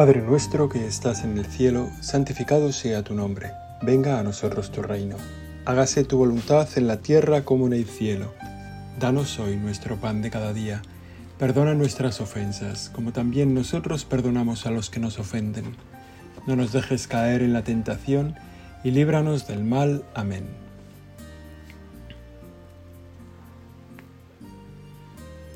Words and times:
Padre 0.00 0.22
nuestro 0.22 0.70
que 0.70 0.86
estás 0.86 1.24
en 1.24 1.36
el 1.36 1.44
cielo, 1.44 1.90
santificado 2.00 2.72
sea 2.72 3.02
tu 3.02 3.12
nombre. 3.12 3.52
Venga 3.82 4.18
a 4.18 4.22
nosotros 4.22 4.72
tu 4.72 4.80
reino. 4.80 5.16
Hágase 5.66 6.04
tu 6.04 6.16
voluntad 6.16 6.66
en 6.76 6.86
la 6.86 7.02
tierra 7.02 7.44
como 7.44 7.66
en 7.66 7.74
el 7.74 7.84
cielo. 7.84 8.32
Danos 8.98 9.38
hoy 9.38 9.56
nuestro 9.56 9.96
pan 9.96 10.22
de 10.22 10.30
cada 10.30 10.54
día. 10.54 10.80
Perdona 11.38 11.74
nuestras 11.74 12.22
ofensas, 12.22 12.88
como 12.94 13.12
también 13.12 13.52
nosotros 13.52 14.06
perdonamos 14.06 14.64
a 14.64 14.70
los 14.70 14.88
que 14.88 15.00
nos 15.00 15.18
ofenden. 15.18 15.76
No 16.46 16.56
nos 16.56 16.72
dejes 16.72 17.06
caer 17.06 17.42
en 17.42 17.52
la 17.52 17.62
tentación 17.62 18.36
y 18.82 18.92
líbranos 18.92 19.46
del 19.46 19.64
mal. 19.64 20.02
Amén. 20.14 20.46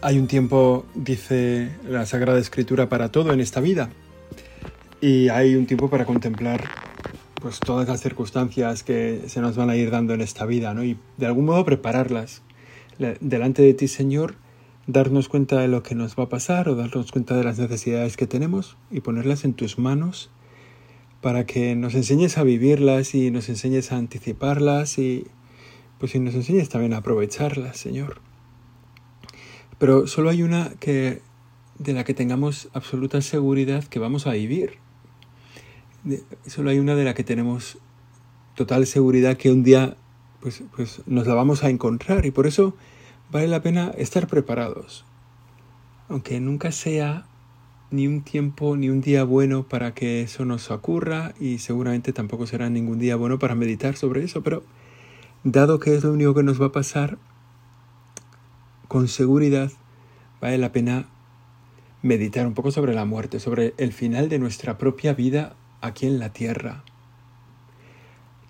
Hay 0.02 0.18
un 0.18 0.26
tiempo, 0.26 0.84
dice 0.94 1.70
la 1.88 2.04
Sagrada 2.04 2.38
Escritura, 2.38 2.90
para 2.90 3.10
todo 3.10 3.32
en 3.32 3.40
esta 3.40 3.60
vida. 3.60 3.88
Y 5.04 5.28
hay 5.28 5.54
un 5.54 5.66
tiempo 5.66 5.90
para 5.90 6.06
contemplar 6.06 6.64
pues 7.42 7.60
todas 7.60 7.86
las 7.86 8.00
circunstancias 8.00 8.82
que 8.82 9.24
se 9.26 9.42
nos 9.42 9.54
van 9.54 9.68
a 9.68 9.76
ir 9.76 9.90
dando 9.90 10.14
en 10.14 10.22
esta 10.22 10.46
vida, 10.46 10.72
¿no? 10.72 10.82
Y 10.82 10.96
de 11.18 11.26
algún 11.26 11.44
modo 11.44 11.62
prepararlas 11.66 12.40
delante 13.20 13.60
de 13.60 13.74
ti, 13.74 13.86
Señor, 13.86 14.36
darnos 14.86 15.28
cuenta 15.28 15.60
de 15.60 15.68
lo 15.68 15.82
que 15.82 15.94
nos 15.94 16.18
va 16.18 16.22
a 16.22 16.28
pasar 16.30 16.70
o 16.70 16.74
darnos 16.74 17.12
cuenta 17.12 17.36
de 17.36 17.44
las 17.44 17.58
necesidades 17.58 18.16
que 18.16 18.26
tenemos 18.26 18.78
y 18.90 19.00
ponerlas 19.00 19.44
en 19.44 19.52
tus 19.52 19.78
manos 19.78 20.30
para 21.20 21.44
que 21.44 21.76
nos 21.76 21.94
enseñes 21.94 22.38
a 22.38 22.42
vivirlas 22.42 23.14
y 23.14 23.30
nos 23.30 23.50
enseñes 23.50 23.92
a 23.92 23.98
anticiparlas 23.98 24.96
y 24.96 25.26
pues 25.98 26.14
y 26.14 26.18
nos 26.18 26.34
enseñes 26.34 26.70
también 26.70 26.94
a 26.94 26.98
aprovecharlas, 27.00 27.76
Señor. 27.76 28.22
Pero 29.76 30.06
solo 30.06 30.30
hay 30.30 30.42
una 30.42 30.70
que 30.80 31.20
de 31.78 31.92
la 31.92 32.04
que 32.04 32.14
tengamos 32.14 32.70
absoluta 32.72 33.20
seguridad 33.20 33.84
que 33.84 33.98
vamos 33.98 34.26
a 34.26 34.32
vivir 34.32 34.82
solo 36.46 36.70
hay 36.70 36.78
una 36.78 36.94
de 36.94 37.04
la 37.04 37.14
que 37.14 37.24
tenemos 37.24 37.78
total 38.54 38.86
seguridad 38.86 39.36
que 39.36 39.50
un 39.50 39.62
día 39.62 39.96
pues, 40.40 40.62
pues 40.76 41.02
nos 41.06 41.26
la 41.26 41.34
vamos 41.34 41.64
a 41.64 41.70
encontrar 41.70 42.26
y 42.26 42.30
por 42.30 42.46
eso 42.46 42.76
vale 43.30 43.48
la 43.48 43.62
pena 43.62 43.92
estar 43.96 44.26
preparados. 44.26 45.04
Aunque 46.08 46.38
nunca 46.40 46.70
sea 46.70 47.26
ni 47.90 48.06
un 48.06 48.22
tiempo 48.22 48.76
ni 48.76 48.90
un 48.90 49.00
día 49.00 49.24
bueno 49.24 49.62
para 49.68 49.94
que 49.94 50.22
eso 50.22 50.44
nos 50.44 50.70
ocurra 50.70 51.34
y 51.40 51.58
seguramente 51.58 52.12
tampoco 52.12 52.46
será 52.46 52.68
ningún 52.68 52.98
día 52.98 53.16
bueno 53.16 53.38
para 53.38 53.54
meditar 53.54 53.96
sobre 53.96 54.24
eso, 54.24 54.42
pero 54.42 54.62
dado 55.44 55.78
que 55.78 55.94
es 55.94 56.04
lo 56.04 56.12
único 56.12 56.34
que 56.34 56.42
nos 56.42 56.60
va 56.60 56.66
a 56.66 56.72
pasar, 56.72 57.18
con 58.88 59.08
seguridad 59.08 59.70
vale 60.40 60.58
la 60.58 60.72
pena 60.72 61.08
meditar 62.02 62.46
un 62.46 62.54
poco 62.54 62.70
sobre 62.70 62.94
la 62.94 63.06
muerte, 63.06 63.40
sobre 63.40 63.72
el 63.78 63.92
final 63.92 64.28
de 64.28 64.38
nuestra 64.38 64.76
propia 64.76 65.14
vida 65.14 65.56
aquí 65.84 66.06
en 66.06 66.18
la 66.18 66.32
tierra. 66.32 66.82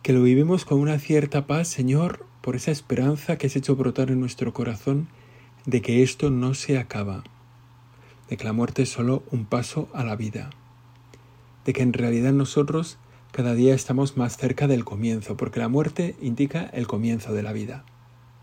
Que 0.02 0.12
lo 0.12 0.22
vivimos 0.22 0.64
con 0.64 0.80
una 0.80 0.98
cierta 0.98 1.46
paz, 1.46 1.68
Señor, 1.68 2.26
por 2.40 2.56
esa 2.56 2.70
esperanza 2.70 3.38
que 3.38 3.46
has 3.46 3.56
hecho 3.56 3.74
brotar 3.76 4.10
en 4.10 4.20
nuestro 4.20 4.52
corazón 4.52 5.08
de 5.66 5.80
que 5.80 6.02
esto 6.02 6.30
no 6.30 6.54
se 6.54 6.78
acaba, 6.78 7.24
de 8.28 8.36
que 8.36 8.44
la 8.44 8.52
muerte 8.52 8.82
es 8.82 8.90
solo 8.90 9.22
un 9.30 9.46
paso 9.46 9.88
a 9.94 10.04
la 10.04 10.14
vida, 10.14 10.50
de 11.64 11.72
que 11.72 11.82
en 11.82 11.92
realidad 11.92 12.32
nosotros 12.32 12.98
cada 13.32 13.54
día 13.54 13.74
estamos 13.74 14.16
más 14.16 14.36
cerca 14.36 14.68
del 14.68 14.84
comienzo, 14.84 15.36
porque 15.36 15.58
la 15.58 15.68
muerte 15.68 16.16
indica 16.20 16.64
el 16.72 16.86
comienzo 16.86 17.32
de 17.32 17.42
la 17.42 17.52
vida, 17.52 17.84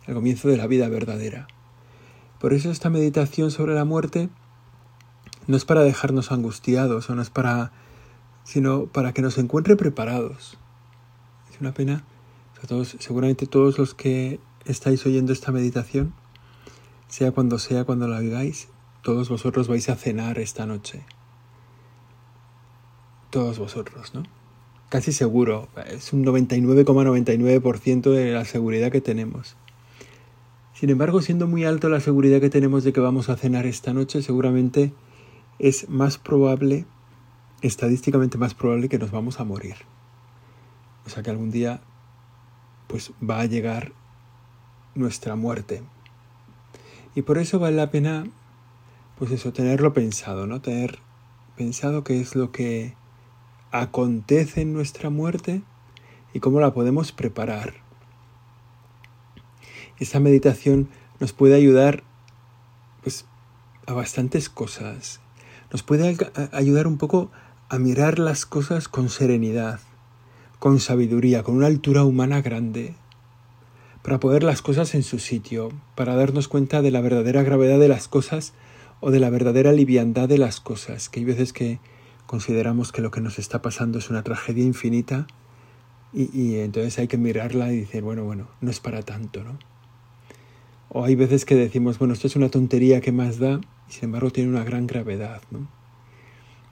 el 0.07 0.15
comienzo 0.15 0.49
de 0.49 0.57
la 0.57 0.67
vida 0.67 0.89
verdadera. 0.89 1.47
Por 2.39 2.53
eso 2.53 2.71
esta 2.71 2.89
meditación 2.89 3.51
sobre 3.51 3.75
la 3.75 3.85
muerte 3.85 4.29
no 5.47 5.55
es 5.55 5.63
para 5.63 5.83
dejarnos 5.83 6.31
angustiados 6.31 7.09
o 7.09 7.15
no 7.15 7.21
es 7.21 7.29
para 7.29 7.71
sino 8.43 8.85
para 8.85 9.13
que 9.13 9.21
nos 9.21 9.37
encuentre 9.37 9.75
preparados. 9.75 10.57
Es 11.51 11.59
una 11.61 11.73
pena, 11.73 12.03
todos, 12.67 12.95
seguramente 12.99 13.47
todos 13.47 13.77
los 13.77 13.93
que 13.93 14.39
estáis 14.65 15.05
oyendo 15.05 15.33
esta 15.33 15.51
meditación, 15.51 16.13
sea 17.07 17.31
cuando 17.31 17.59
sea 17.59 17.83
cuando 17.83 18.07
la 18.07 18.19
viváis, 18.19 18.69
todos 19.03 19.29
vosotros 19.29 19.67
vais 19.67 19.89
a 19.89 19.95
cenar 19.95 20.39
esta 20.39 20.65
noche. 20.65 21.03
Todos 23.29 23.59
vosotros, 23.59 24.13
¿no? 24.13 24.23
Casi 24.89 25.13
seguro, 25.13 25.69
es 25.87 26.11
un 26.13 26.25
99,99% 26.25 28.11
de 28.11 28.33
la 28.33 28.45
seguridad 28.45 28.91
que 28.91 29.01
tenemos. 29.01 29.55
Sin 30.73 30.89
embargo, 30.89 31.21
siendo 31.21 31.47
muy 31.47 31.63
alto 31.63 31.89
la 31.89 31.99
seguridad 32.01 32.41
que 32.41 32.49
tenemos 32.49 32.83
de 32.83 32.91
que 32.91 32.99
vamos 32.99 33.29
a 33.29 33.37
cenar 33.37 33.65
esta 33.65 33.93
noche, 33.93 34.21
seguramente 34.21 34.93
es 35.59 35.87
más 35.89 36.17
probable 36.17 36.85
estadísticamente 37.61 38.37
más 38.37 38.53
probable 38.53 38.89
que 38.89 38.99
nos 38.99 39.11
vamos 39.11 39.39
a 39.39 39.43
morir. 39.43 39.75
O 41.05 41.09
sea 41.09 41.23
que 41.23 41.29
algún 41.29 41.51
día 41.51 41.81
pues 42.87 43.11
va 43.27 43.39
a 43.39 43.45
llegar 43.45 43.93
nuestra 44.95 45.35
muerte. 45.35 45.83
Y 47.15 47.21
por 47.21 47.37
eso 47.37 47.59
vale 47.59 47.77
la 47.77 47.91
pena 47.91 48.25
pues 49.17 49.29
eso, 49.29 49.53
tenerlo 49.53 49.93
pensado, 49.93 50.47
¿no? 50.47 50.61
Tener 50.61 50.97
pensado 51.55 52.03
qué 52.03 52.19
es 52.19 52.35
lo 52.35 52.51
que 52.51 52.95
acontece 53.71 54.61
en 54.61 54.73
nuestra 54.73 55.11
muerte 55.11 55.61
y 56.33 56.39
cómo 56.39 56.59
la 56.59 56.73
podemos 56.73 57.11
preparar. 57.11 57.75
Esta 59.99 60.19
meditación 60.19 60.89
nos 61.19 61.33
puede 61.33 61.55
ayudar 61.55 62.03
pues 63.03 63.25
a 63.85 63.93
bastantes 63.93 64.49
cosas. 64.49 65.19
Nos 65.71 65.83
puede 65.83 66.17
ayudar 66.51 66.87
un 66.87 66.97
poco 66.97 67.29
a 67.71 67.79
mirar 67.79 68.19
las 68.19 68.45
cosas 68.45 68.89
con 68.89 69.07
serenidad, 69.07 69.79
con 70.59 70.81
sabiduría, 70.81 71.41
con 71.41 71.55
una 71.55 71.67
altura 71.67 72.03
humana 72.03 72.41
grande, 72.41 72.95
para 74.03 74.19
poner 74.19 74.43
las 74.43 74.61
cosas 74.61 74.93
en 74.93 75.03
su 75.03 75.19
sitio, 75.19 75.71
para 75.95 76.15
darnos 76.15 76.49
cuenta 76.49 76.81
de 76.81 76.91
la 76.91 76.99
verdadera 76.99 77.43
gravedad 77.43 77.79
de 77.79 77.87
las 77.87 78.09
cosas 78.09 78.51
o 78.99 79.09
de 79.09 79.21
la 79.21 79.29
verdadera 79.29 79.71
liviandad 79.71 80.27
de 80.27 80.37
las 80.37 80.59
cosas, 80.59 81.07
que 81.07 81.21
hay 81.21 81.25
veces 81.25 81.53
que 81.53 81.79
consideramos 82.25 82.91
que 82.91 83.01
lo 83.01 83.09
que 83.09 83.21
nos 83.21 83.39
está 83.39 83.61
pasando 83.61 83.99
es 83.99 84.09
una 84.09 84.21
tragedia 84.21 84.65
infinita 84.65 85.25
y, 86.11 86.23
y 86.37 86.59
entonces 86.59 86.99
hay 86.99 87.07
que 87.07 87.17
mirarla 87.17 87.71
y 87.71 87.79
decir, 87.79 88.03
bueno, 88.03 88.25
bueno, 88.25 88.49
no 88.59 88.69
es 88.69 88.81
para 88.81 89.01
tanto, 89.03 89.45
¿no? 89.45 89.57
O 90.89 91.05
hay 91.05 91.15
veces 91.15 91.45
que 91.45 91.55
decimos, 91.55 91.99
bueno, 91.99 92.15
esto 92.15 92.27
es 92.27 92.35
una 92.35 92.49
tontería 92.49 92.99
que 92.99 93.13
más 93.13 93.39
da 93.39 93.61
y 93.87 93.93
sin 93.93 94.03
embargo 94.03 94.29
tiene 94.29 94.49
una 94.49 94.65
gran 94.65 94.87
gravedad, 94.87 95.41
¿no? 95.51 95.69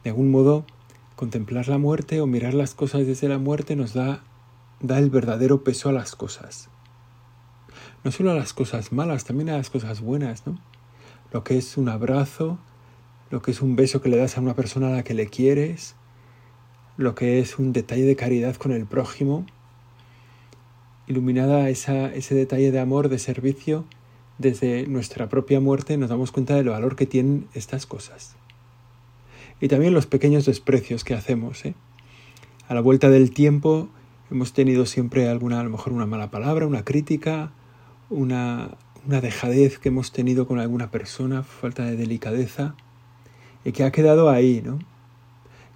De 0.03 0.09
algún 0.09 0.29
modo, 0.29 0.65
Contemplar 1.19 1.67
la 1.67 1.77
muerte 1.77 2.21
o 2.21 2.27
mirar 2.27 2.53
las 2.53 2.73
cosas 2.73 3.05
desde 3.05 3.27
la 3.27 3.39
muerte 3.39 3.75
nos 3.75 3.93
da, 3.93 4.23
da 4.79 4.99
el 4.99 5.09
verdadero 5.09 5.65
peso 5.65 5.89
a 5.89 5.91
las 5.91 6.15
cosas. 6.15 6.69
No 8.05 8.11
solo 8.13 8.31
a 8.31 8.35
las 8.35 8.53
cosas 8.53 8.93
malas, 8.93 9.25
también 9.25 9.49
a 9.49 9.57
las 9.57 9.69
cosas 9.69 9.99
buenas, 9.99 10.47
¿no? 10.47 10.57
Lo 11.33 11.43
que 11.43 11.57
es 11.57 11.75
un 11.75 11.89
abrazo, 11.89 12.57
lo 13.31 13.41
que 13.41 13.51
es 13.51 13.61
un 13.61 13.75
beso 13.75 14.01
que 14.01 14.07
le 14.07 14.15
das 14.15 14.37
a 14.37 14.39
una 14.39 14.53
persona 14.53 14.87
a 14.87 14.91
la 14.91 15.03
que 15.03 15.13
le 15.13 15.27
quieres, 15.27 15.95
lo 16.95 17.15
que 17.15 17.39
es 17.41 17.59
un 17.59 17.73
detalle 17.73 18.05
de 18.05 18.15
caridad 18.15 18.55
con 18.55 18.71
el 18.71 18.85
prójimo, 18.85 19.45
iluminada 21.05 21.67
ese 21.67 22.33
detalle 22.33 22.71
de 22.71 22.79
amor, 22.79 23.09
de 23.09 23.19
servicio, 23.19 23.83
desde 24.37 24.87
nuestra 24.87 25.27
propia 25.27 25.59
muerte 25.59 25.97
nos 25.97 26.07
damos 26.07 26.31
cuenta 26.31 26.55
del 26.55 26.69
valor 26.69 26.95
que 26.95 27.07
tienen 27.07 27.49
estas 27.53 27.85
cosas 27.85 28.38
y 29.61 29.67
también 29.67 29.93
los 29.93 30.07
pequeños 30.07 30.45
desprecios 30.45 31.03
que 31.03 31.13
hacemos. 31.13 31.65
¿eh? 31.65 31.75
A 32.67 32.73
la 32.73 32.81
vuelta 32.81 33.09
del 33.09 33.31
tiempo 33.31 33.89
hemos 34.31 34.53
tenido 34.53 34.85
siempre 34.85 35.27
alguna, 35.27 35.59
a 35.59 35.63
lo 35.63 35.69
mejor 35.69 35.93
una 35.93 36.05
mala 36.05 36.31
palabra, 36.31 36.67
una 36.67 36.85
crítica, 36.85 37.51
una, 38.09 38.77
una 39.05 39.21
dejadez 39.21 39.79
que 39.79 39.89
hemos 39.89 40.11
tenido 40.11 40.47
con 40.47 40.59
alguna 40.59 40.91
persona, 40.91 41.43
falta 41.43 41.85
de 41.85 41.95
delicadeza, 41.95 42.75
y 43.65 43.71
que 43.71 43.83
ha 43.83 43.91
quedado 43.91 44.29
ahí, 44.29 44.61
¿no? 44.63 44.79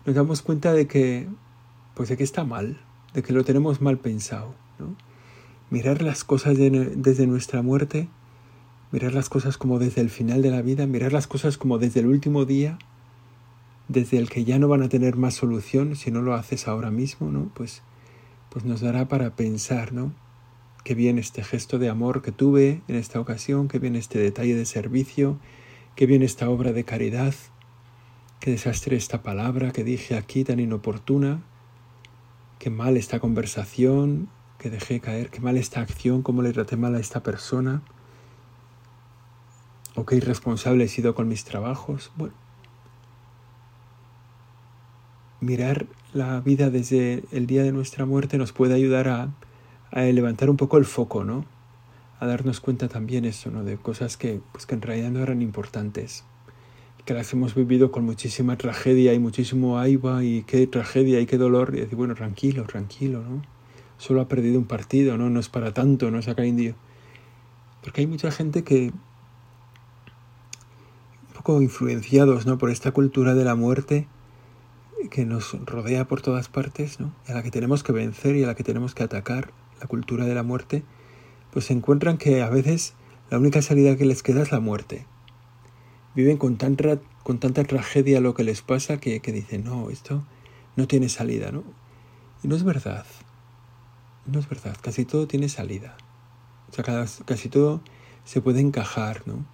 Nos 0.05 0.15
damos 0.15 0.41
cuenta 0.41 0.73
de 0.73 0.87
que, 0.87 1.27
pues 1.95 2.09
de 2.09 2.17
que 2.17 2.23
está 2.23 2.43
mal, 2.43 2.79
de 3.13 3.23
que 3.23 3.33
lo 3.33 3.43
tenemos 3.43 3.81
mal 3.81 3.97
pensado. 3.97 4.53
Mirar 5.69 6.01
las 6.01 6.23
cosas 6.23 6.57
desde 6.57 7.27
nuestra 7.27 7.61
muerte, 7.61 8.09
mirar 8.91 9.13
las 9.13 9.29
cosas 9.29 9.57
como 9.57 9.79
desde 9.79 10.01
el 10.01 10.09
final 10.09 10.41
de 10.41 10.51
la 10.51 10.61
vida, 10.61 10.85
mirar 10.85 11.13
las 11.13 11.25
cosas 11.25 11.57
como 11.57 11.79
desde 11.79 12.01
el 12.01 12.07
último 12.07 12.45
día, 12.45 12.77
desde 13.87 14.17
el 14.17 14.29
que 14.29 14.43
ya 14.43 14.59
no 14.59 14.67
van 14.67 14.83
a 14.83 14.89
tener 14.89 15.15
más 15.15 15.35
solución 15.35 15.95
si 15.95 16.11
no 16.11 16.21
lo 16.21 16.33
haces 16.33 16.67
ahora 16.67 16.91
mismo, 16.91 17.29
¿no? 17.29 17.51
Pues, 17.53 17.81
pues 18.49 18.65
nos 18.65 18.81
dará 18.81 19.07
para 19.07 19.35
pensar, 19.35 19.93
¿no? 19.93 20.13
Qué 20.83 20.95
bien 20.95 21.17
este 21.17 21.43
gesto 21.43 21.79
de 21.79 21.89
amor 21.89 22.21
que 22.21 22.31
tuve 22.31 22.81
en 22.87 22.95
esta 22.95 23.19
ocasión, 23.19 23.67
qué 23.67 23.79
bien 23.79 23.95
este 23.95 24.19
detalle 24.19 24.55
de 24.55 24.65
servicio, 24.65 25.39
qué 25.95 26.05
bien 26.05 26.23
esta 26.23 26.49
obra 26.49 26.73
de 26.73 26.83
caridad, 26.83 27.33
qué 28.39 28.51
desastre 28.51 28.97
esta 28.97 29.23
palabra 29.23 29.71
que 29.71 29.83
dije 29.83 30.17
aquí 30.17 30.43
tan 30.43 30.59
inoportuna, 30.59 31.41
qué 32.59 32.69
mal 32.69 32.97
esta 32.97 33.19
conversación 33.19 34.29
que 34.57 34.69
dejé 34.69 34.99
caer, 34.99 35.29
qué 35.29 35.39
mal 35.39 35.57
esta 35.57 35.81
acción, 35.81 36.21
cómo 36.21 36.41
le 36.41 36.51
traté 36.53 36.75
mal 36.75 36.95
a 36.95 36.99
esta 36.99 37.23
persona, 37.23 37.81
o 39.95 40.05
qué 40.05 40.15
irresponsable 40.15 40.85
he 40.85 40.87
sido 40.87 41.15
con 41.15 41.27
mis 41.27 41.45
trabajos. 41.45 42.11
Bueno, 42.15 42.33
mirar 45.43 45.85
la 46.13 46.39
vida 46.41 46.69
desde 46.69 47.23
el 47.31 47.47
día 47.47 47.63
de 47.63 47.71
nuestra 47.71 48.05
muerte 48.05 48.37
nos 48.37 48.53
puede 48.53 48.73
ayudar 48.73 49.07
a, 49.07 49.33
levantar 49.95 50.49
un 50.49 50.57
poco 50.57 50.77
el 50.77 50.85
foco, 50.85 51.23
¿no? 51.23 51.45
A 52.19 52.25
darnos 52.25 52.59
cuenta 52.59 52.87
también 52.87 53.25
eso, 53.25 53.51
¿no? 53.51 53.63
De 53.63 53.77
cosas 53.77 54.17
que, 54.17 54.41
pues, 54.51 54.65
que 54.65 54.73
en 54.73 54.81
realidad 54.81 55.11
no 55.11 55.19
eran 55.21 55.41
importantes, 55.41 56.23
que 57.05 57.13
las 57.13 57.31
hemos 57.33 57.53
vivido 57.53 57.91
con 57.91 58.03
muchísima 58.05 58.57
tragedia 58.57 59.13
y 59.13 59.19
muchísimo 59.19 59.77
aiba 59.77 60.23
y 60.23 60.43
qué 60.43 60.65
tragedia 60.65 61.19
y 61.19 61.25
qué 61.25 61.37
dolor, 61.37 61.73
y 61.75 61.81
decir, 61.81 61.95
bueno, 61.95 62.15
tranquilo, 62.15 62.63
tranquilo, 62.63 63.21
¿no? 63.21 63.43
Solo 63.97 64.21
ha 64.21 64.27
perdido 64.27 64.57
un 64.57 64.65
partido, 64.65 65.17
¿no? 65.17 65.29
No 65.29 65.39
es 65.39 65.49
para 65.49 65.73
tanto, 65.73 66.09
no 66.09 66.19
es 66.19 66.27
acá 66.27 66.45
indio. 66.45 66.75
Porque 67.83 68.01
hay 68.01 68.07
mucha 68.07 68.31
gente 68.31 68.63
que, 68.63 68.91
poco 71.35 71.61
influenciados, 71.61 72.45
¿no? 72.45 72.57
Por 72.57 72.71
esta 72.71 72.91
cultura 72.91 73.35
de 73.35 73.43
la 73.43 73.55
muerte, 73.55 74.07
que 75.09 75.25
nos 75.25 75.53
rodea 75.65 76.07
por 76.07 76.21
todas 76.21 76.47
partes, 76.47 76.99
¿no? 76.99 77.13
a 77.27 77.33
la 77.33 77.43
que 77.43 77.51
tenemos 77.51 77.83
que 77.83 77.91
vencer 77.91 78.35
y 78.35 78.43
a 78.43 78.47
la 78.47 78.55
que 78.55 78.63
tenemos 78.63 78.95
que 78.95 79.03
atacar, 79.03 79.51
la 79.79 79.87
cultura 79.87 80.25
de 80.25 80.35
la 80.35 80.43
muerte, 80.43 80.83
pues 81.51 81.65
se 81.65 81.73
encuentran 81.73 82.17
que 82.17 82.41
a 82.41 82.49
veces 82.49 82.93
la 83.29 83.37
única 83.37 83.61
salida 83.61 83.95
que 83.95 84.05
les 84.05 84.23
queda 84.23 84.41
es 84.41 84.51
la 84.51 84.59
muerte. 84.59 85.05
Viven 86.15 86.37
con, 86.37 86.57
tanta, 86.57 86.99
con 87.23 87.39
tanta 87.39 87.63
tragedia 87.63 88.21
lo 88.21 88.33
que 88.33 88.43
les 88.43 88.61
pasa 88.61 88.99
que, 88.99 89.19
que 89.19 89.31
dicen, 89.31 89.63
no, 89.63 89.89
esto 89.89 90.23
no 90.75 90.87
tiene 90.87 91.09
salida, 91.09 91.51
¿no? 91.51 91.63
Y 92.43 92.47
no 92.47 92.55
es 92.55 92.63
verdad. 92.63 93.05
No 94.25 94.39
es 94.39 94.47
verdad. 94.47 94.77
Casi 94.81 95.05
todo 95.05 95.27
tiene 95.27 95.49
salida. 95.49 95.97
O 96.69 96.73
sea, 96.73 97.05
casi 97.25 97.49
todo 97.49 97.81
se 98.23 98.41
puede 98.41 98.61
encajar, 98.61 99.23
¿no? 99.25 99.45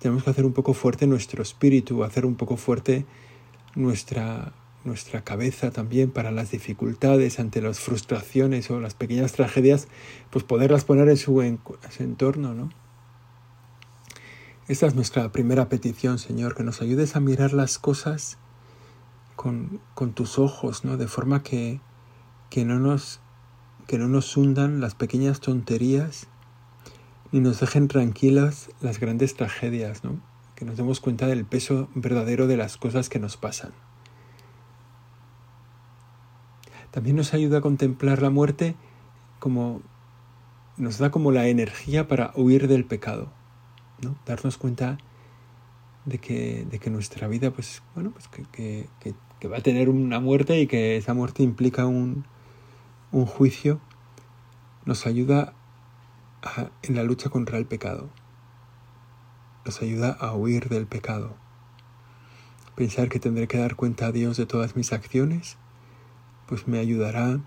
Tenemos 0.00 0.24
que 0.24 0.30
hacer 0.30 0.46
un 0.46 0.54
poco 0.54 0.72
fuerte 0.72 1.06
nuestro 1.06 1.42
espíritu, 1.42 2.04
hacer 2.04 2.24
un 2.24 2.34
poco 2.34 2.56
fuerte 2.56 3.04
nuestra, 3.74 4.52
nuestra 4.84 5.22
cabeza 5.22 5.70
también 5.70 6.10
para 6.10 6.30
las 6.30 6.50
dificultades, 6.50 7.38
ante 7.38 7.60
las 7.60 7.80
frustraciones 7.80 8.70
o 8.70 8.80
las 8.80 8.94
pequeñas 8.94 9.32
tragedias, 9.32 9.88
pues 10.30 10.44
poderlas 10.44 10.84
poner 10.84 11.08
en 11.08 11.16
su, 11.16 11.40
entorno, 11.42 12.54
¿no? 12.54 12.70
Esta 14.68 14.86
es 14.86 14.94
nuestra 14.94 15.32
primera 15.32 15.68
petición, 15.68 16.18
Señor, 16.18 16.54
que 16.54 16.62
nos 16.62 16.80
ayudes 16.80 17.16
a 17.16 17.20
mirar 17.20 17.52
las 17.52 17.78
cosas 17.78 18.38
con, 19.34 19.80
con 19.94 20.12
tus 20.12 20.38
ojos, 20.38 20.84
¿no? 20.84 20.96
De 20.96 21.08
forma 21.08 21.42
que, 21.42 21.80
que, 22.50 22.64
no 22.64 22.78
nos, 22.78 23.20
que 23.88 23.98
no 23.98 24.06
nos 24.06 24.36
hundan 24.36 24.80
las 24.80 24.94
pequeñas 24.94 25.40
tonterías 25.40 26.28
ni 27.32 27.40
nos 27.40 27.60
dejen 27.60 27.88
tranquilas 27.88 28.70
las 28.80 28.98
grandes 28.98 29.34
tragedias, 29.34 30.04
¿no? 30.04 30.29
Que 30.60 30.66
nos 30.66 30.76
demos 30.76 31.00
cuenta 31.00 31.26
del 31.26 31.46
peso 31.46 31.88
verdadero 31.94 32.46
de 32.46 32.58
las 32.58 32.76
cosas 32.76 33.08
que 33.08 33.18
nos 33.18 33.36
pasan. 33.38 33.72
También 36.90 37.16
nos 37.16 37.32
ayuda 37.32 37.58
a 37.58 37.60
contemplar 37.62 38.20
la 38.20 38.28
muerte 38.30 38.76
como 39.38 39.80
nos 40.76 40.98
da 40.98 41.10
como 41.10 41.32
la 41.32 41.48
energía 41.48 42.08
para 42.08 42.32
huir 42.34 42.68
del 42.68 42.84
pecado, 42.84 43.32
¿no? 44.02 44.16
Darnos 44.26 44.58
cuenta 44.58 44.98
de 46.04 46.18
que, 46.18 46.66
de 46.70 46.78
que 46.78 46.90
nuestra 46.90 47.26
vida, 47.26 47.50
pues, 47.50 47.82
bueno, 47.94 48.10
pues 48.10 48.28
que, 48.28 48.86
que, 49.00 49.48
va 49.48 49.56
a 49.56 49.62
tener 49.62 49.88
una 49.88 50.20
muerte 50.20 50.60
y 50.60 50.66
que 50.66 50.98
esa 50.98 51.14
muerte 51.14 51.42
implica 51.42 51.86
un, 51.86 52.26
un 53.12 53.24
juicio, 53.24 53.80
nos 54.84 55.06
ayuda 55.06 55.54
en 56.82 56.96
la 56.96 57.02
lucha 57.02 57.30
contra 57.30 57.56
el 57.56 57.64
pecado. 57.64 58.10
Nos 59.64 59.82
ayuda 59.82 60.10
a 60.12 60.34
huir 60.34 60.68
del 60.68 60.86
pecado. 60.86 61.36
Pensar 62.76 63.08
que 63.08 63.20
tendré 63.20 63.48
que 63.48 63.58
dar 63.58 63.76
cuenta 63.76 64.06
a 64.06 64.12
Dios 64.12 64.36
de 64.36 64.46
todas 64.46 64.76
mis 64.76 64.92
acciones 64.92 65.56
pues 66.50 66.66
me 66.66 66.80
ayudará 66.80 67.38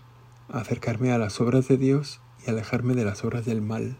a 0.50 0.60
acercarme 0.60 1.12
a 1.12 1.18
las 1.18 1.42
obras 1.42 1.68
de 1.68 1.76
Dios 1.76 2.22
y 2.48 2.50
alejarme 2.50 2.94
de 2.94 3.04
las 3.04 3.26
obras 3.26 3.44
del 3.44 3.62
mal. 3.62 3.98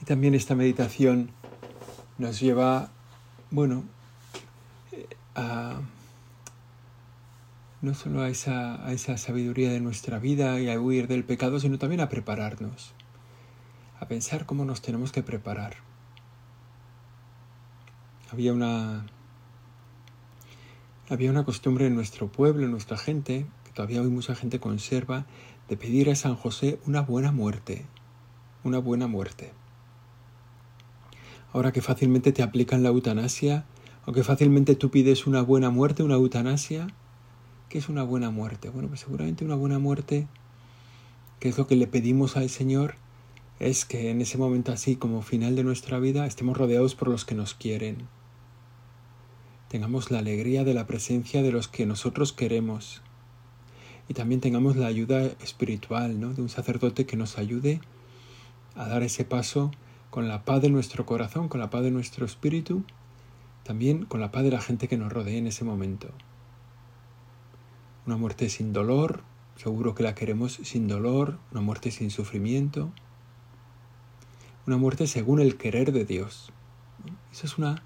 Y 0.00 0.06
también 0.06 0.34
esta 0.34 0.54
meditación 0.54 1.30
nos 2.16 2.40
lleva, 2.40 2.88
bueno, 3.50 3.84
a 5.34 5.82
no 7.82 7.92
solo 7.92 8.22
a 8.22 8.30
esa, 8.30 8.84
a 8.86 8.92
esa 8.92 9.18
sabiduría 9.18 9.70
de 9.70 9.80
nuestra 9.80 10.18
vida 10.18 10.58
y 10.60 10.70
a 10.70 10.80
huir 10.80 11.08
del 11.08 11.24
pecado, 11.24 11.60
sino 11.60 11.78
también 11.78 12.00
a 12.00 12.08
prepararnos, 12.08 12.94
a 14.00 14.08
pensar 14.08 14.46
cómo 14.46 14.64
nos 14.64 14.82
tenemos 14.82 15.12
que 15.12 15.22
preparar. 15.22 15.76
Había 18.30 18.52
una 18.52 19.06
había 21.10 21.30
una 21.30 21.44
costumbre 21.44 21.86
en 21.86 21.94
nuestro 21.94 22.30
pueblo, 22.30 22.66
en 22.66 22.70
nuestra 22.70 22.98
gente, 22.98 23.46
que 23.64 23.72
todavía 23.72 24.02
hoy 24.02 24.10
mucha 24.10 24.34
gente 24.34 24.60
conserva, 24.60 25.24
de 25.66 25.78
pedir 25.78 26.10
a 26.10 26.14
San 26.14 26.36
José 26.36 26.78
una 26.84 27.00
buena 27.00 27.32
muerte. 27.32 27.86
Una 28.62 28.78
buena 28.78 29.06
muerte. 29.06 29.52
Ahora 31.54 31.72
que 31.72 31.80
fácilmente 31.80 32.32
te 32.32 32.42
aplican 32.42 32.82
la 32.82 32.90
eutanasia, 32.90 33.64
o 34.04 34.12
que 34.12 34.22
fácilmente 34.22 34.74
tú 34.74 34.90
pides 34.90 35.26
una 35.26 35.40
buena 35.40 35.70
muerte, 35.70 36.02
una 36.02 36.16
eutanasia, 36.16 36.88
¿qué 37.70 37.78
es 37.78 37.88
una 37.88 38.02
buena 38.02 38.30
muerte? 38.30 38.68
Bueno, 38.68 38.88
pues 38.88 39.00
seguramente 39.00 39.46
una 39.46 39.54
buena 39.54 39.78
muerte, 39.78 40.28
que 41.40 41.48
es 41.48 41.56
lo 41.56 41.66
que 41.66 41.76
le 41.76 41.86
pedimos 41.86 42.36
al 42.36 42.50
Señor, 42.50 42.96
es 43.60 43.84
que 43.84 44.10
en 44.10 44.20
ese 44.20 44.38
momento 44.38 44.72
así 44.72 44.96
como 44.96 45.22
final 45.22 45.56
de 45.56 45.64
nuestra 45.64 45.98
vida 45.98 46.26
estemos 46.26 46.56
rodeados 46.56 46.94
por 46.94 47.08
los 47.08 47.24
que 47.24 47.34
nos 47.34 47.54
quieren, 47.54 48.08
tengamos 49.68 50.10
la 50.10 50.20
alegría 50.20 50.64
de 50.64 50.74
la 50.74 50.86
presencia 50.86 51.42
de 51.42 51.52
los 51.52 51.68
que 51.68 51.86
nosotros 51.86 52.32
queremos 52.32 53.02
y 54.08 54.14
también 54.14 54.40
tengamos 54.40 54.76
la 54.76 54.86
ayuda 54.86 55.22
espiritual 55.42 56.18
¿no? 56.18 56.32
de 56.32 56.42
un 56.42 56.48
sacerdote 56.48 57.04
que 57.04 57.16
nos 57.16 57.36
ayude 57.36 57.80
a 58.74 58.88
dar 58.88 59.02
ese 59.02 59.24
paso 59.24 59.70
con 60.10 60.28
la 60.28 60.44
paz 60.44 60.62
de 60.62 60.70
nuestro 60.70 61.04
corazón, 61.04 61.48
con 61.48 61.60
la 61.60 61.68
paz 61.68 61.82
de 61.82 61.90
nuestro 61.90 62.24
espíritu, 62.24 62.84
también 63.64 64.06
con 64.06 64.20
la 64.20 64.32
paz 64.32 64.44
de 64.44 64.50
la 64.50 64.60
gente 64.60 64.88
que 64.88 64.96
nos 64.96 65.12
rodea 65.12 65.36
en 65.36 65.46
ese 65.46 65.64
momento. 65.64 66.08
Una 68.06 68.16
muerte 68.16 68.48
sin 68.48 68.72
dolor, 68.72 69.22
seguro 69.56 69.94
que 69.94 70.02
la 70.02 70.14
queremos 70.14 70.60
sin 70.62 70.88
dolor, 70.88 71.38
una 71.52 71.60
muerte 71.60 71.90
sin 71.90 72.10
sufrimiento, 72.10 72.90
una 74.68 74.76
muerte 74.76 75.06
según 75.06 75.40
el 75.40 75.56
querer 75.56 75.92
de 75.92 76.04
Dios. 76.04 76.52
Eso 77.32 77.46
es 77.46 77.56
una 77.56 77.82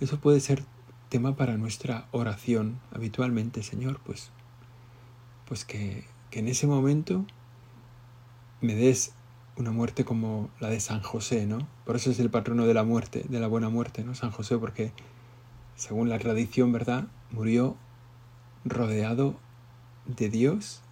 eso 0.00 0.18
puede 0.18 0.40
ser 0.40 0.64
tema 1.10 1.36
para 1.36 1.58
nuestra 1.58 2.06
oración 2.10 2.80
habitualmente, 2.90 3.62
Señor, 3.62 4.00
pues, 4.04 4.30
pues 5.46 5.64
que, 5.64 6.04
que 6.30 6.40
en 6.40 6.48
ese 6.48 6.66
momento 6.66 7.24
me 8.62 8.74
des 8.74 9.12
una 9.56 9.70
muerte 9.70 10.04
como 10.04 10.50
la 10.58 10.68
de 10.68 10.80
San 10.80 11.02
José, 11.02 11.46
¿no? 11.46 11.66
Por 11.84 11.96
eso 11.96 12.10
es 12.10 12.18
el 12.18 12.30
patrono 12.30 12.66
de 12.66 12.74
la 12.74 12.82
muerte, 12.82 13.24
de 13.28 13.40
la 13.40 13.46
buena 13.46 13.68
muerte, 13.68 14.04
¿no? 14.04 14.14
San 14.14 14.30
José, 14.30 14.58
porque 14.58 14.92
según 15.76 16.08
la 16.08 16.18
tradición, 16.18 16.72
¿verdad? 16.72 17.08
Murió 17.30 17.76
rodeado 18.64 19.36
de 20.06 20.30
Dios 20.30 20.82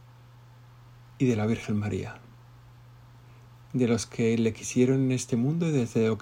y 1.19 1.27
de 1.27 1.37
la 1.37 1.47
Virgen 1.47 1.79
María, 1.79 2.21
de 3.75 3.89
los 3.89 4.07
que 4.07 4.39
le 4.39 4.53
quisieron 4.53 5.03
en 5.03 5.13
este 5.13 5.37
mundo 5.37 5.69
y, 5.69 5.73
desde 5.73 6.17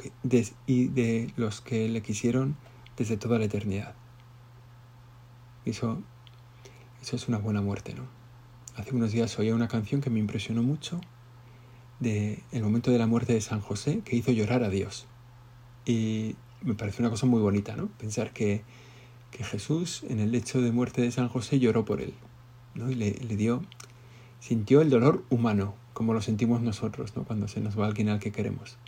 y 0.67 0.89
de 0.89 1.31
los 1.37 1.61
que 1.61 1.89
le 1.89 2.03
quisieron 2.03 2.57
desde 2.97 3.17
toda 3.19 3.39
la 3.39 3.45
eternidad. 3.45 3.95
Eso, 5.67 6.03
eso 7.03 7.15
es 7.15 7.29
una 7.29 7.39
buena 7.39 7.61
muerte, 7.61 7.95
¿no? 7.95 8.05
Hace 8.77 8.97
unos 8.97 9.13
días 9.13 9.39
oía 9.39 9.55
una 9.55 9.69
canción 9.69 10.01
que 10.01 10.09
me 10.09 10.19
impresionó 10.19 10.63
mucho 10.63 11.01
de 12.01 12.43
el 12.53 12.63
momento 12.63 12.91
de 12.91 12.99
la 12.99 13.07
muerte 13.07 13.35
de 13.35 13.43
San 13.43 13.61
José 13.61 14.01
que 14.03 14.17
hizo 14.17 14.33
llorar 14.33 14.65
a 14.65 14.71
Dios. 14.71 15.07
Y 15.85 16.37
me 16.63 16.75
parece 16.75 17.03
una 17.03 17.11
cosa 17.11 17.27
muy 17.27 17.41
bonita, 17.41 17.77
¿no? 17.77 17.89
Pensar 17.99 18.33
que, 18.33 18.63
que 19.31 19.45
Jesús 19.45 20.05
en 20.09 20.21
el 20.21 20.35
hecho 20.35 20.63
de 20.63 20.73
muerte 20.73 21.03
de 21.03 21.11
San 21.11 21.29
José 21.29 21.59
lloró 21.61 21.85
por 21.85 22.01
él, 22.01 22.15
¿no? 22.75 22.91
Y 22.91 22.95
le, 22.95 23.13
le 23.13 23.37
dio, 23.37 23.63
sintió 24.41 24.81
el 24.81 24.89
dolor 24.89 25.23
humano, 25.29 25.75
como 25.93 26.15
lo 26.15 26.23
sentimos 26.23 26.63
nosotros, 26.63 27.17
¿no? 27.17 27.25
Cuando 27.25 27.49
se 27.49 27.61
nos 27.61 27.79
va 27.79 27.87
alguien 27.87 28.09
al 28.09 28.21
que 28.21 28.33
queremos. 28.33 28.79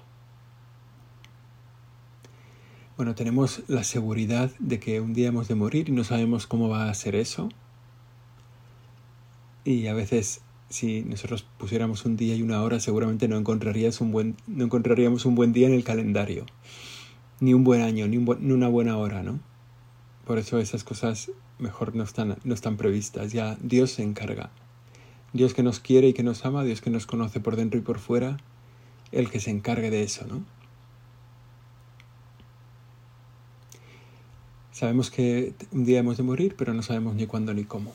Bueno, 2.97 3.17
tenemos 3.17 3.63
la 3.67 3.83
seguridad 3.83 4.53
de 4.61 4.79
que 4.79 5.01
un 5.01 5.15
día 5.15 5.29
hemos 5.29 5.49
de 5.49 5.57
morir 5.57 5.89
y 5.89 5.93
no 5.93 6.05
sabemos 6.05 6.47
cómo 6.47 6.69
va 6.69 6.89
a 6.89 6.95
ser 6.95 7.17
eso. 7.17 7.49
Y 9.65 9.89
a 9.89 9.95
veces, 9.95 10.43
si 10.69 11.03
nosotros 11.03 11.45
pusiéramos 11.59 12.05
un 12.05 12.17
día 12.17 12.37
y 12.37 12.43
una 12.43 12.63
hora, 12.63 12.79
seguramente 12.79 13.27
no, 13.27 13.37
encontraríamos 13.37 14.01
un 14.01 14.13
buen 15.35 15.53
día 15.53 15.67
en 15.67 15.75
el 15.75 15.83
calendario, 15.83 16.47
ni 17.41 17.53
un 17.53 17.65
buen 17.65 17.83
año, 17.83 18.07
ni, 18.07 18.19
ni 18.19 18.53
una 18.53 18.69
buena 18.69 18.97
hora, 18.97 19.25
¿no? 19.25 19.41
Por 20.25 20.39
eso 20.39 20.59
esas 20.61 20.85
cosas 20.85 21.33
mejor 21.59 21.97
no 21.97 22.05
están, 22.05 22.37
no 22.45 22.55
están 22.55 22.77
previstas, 22.77 23.33
ya 23.33 23.59
Dios 23.61 23.91
se 23.91 24.05
encarga. 24.05 24.51
Dios 25.35 25.53
que 25.53 25.65
nos 25.65 25.81
quiere 25.81 26.09
y 26.09 26.13
que 26.15 26.23
nos 26.23 26.47
ama, 26.47 26.63
Dios 26.63 26.81
que 26.81 26.91
nos 26.91 27.07
conoce 27.07 27.41
por 27.41 27.57
dentro 27.57 27.79
y 27.79 27.83
por 27.83 27.99
fuera, 27.99 28.39
el 29.11 29.31
que 29.31 29.41
se 29.41 29.51
encargue 29.51 29.91
de 29.91 30.05
eso, 30.05 30.27
¿no? 30.27 30.45
Sabemos 34.71 35.11
que 35.11 35.55
un 35.73 35.85
día 35.85 35.99
hemos 35.99 36.17
de 36.17 36.23
morir, 36.23 36.55
pero 36.57 36.73
no 36.73 36.83
sabemos 36.83 37.17
ni 37.17 37.27
cuándo 37.27 37.53
ni 37.53 37.65
cómo. 37.65 37.93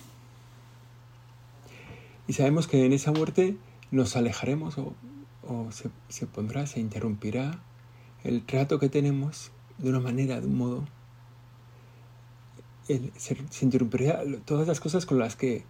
Y 2.27 2.33
sabemos 2.33 2.67
que 2.67 2.85
en 2.85 2.91
esa 2.93 3.11
muerte 3.13 3.57
nos 3.89 4.17
alejaremos 4.17 4.77
o, 4.77 4.93
se, 6.09 6.27
pondrá, 6.27 6.67
se 6.67 6.79
interrumpirá 6.79 7.59
el 8.23 8.45
trato 8.45 8.79
que 8.79 8.89
tenemos 8.89 9.51
de 9.77 9.89
una 9.89 9.99
manera, 10.01 10.41
de 10.41 10.47
un 10.47 10.57
modo. 10.57 10.85
se, 12.85 13.37
interrumpirá 13.61 14.23
todas 14.45 14.67
las 14.67 14.79
cosas 14.79 15.05
con 15.05 15.19
las 15.19 15.35
que, 15.35 15.63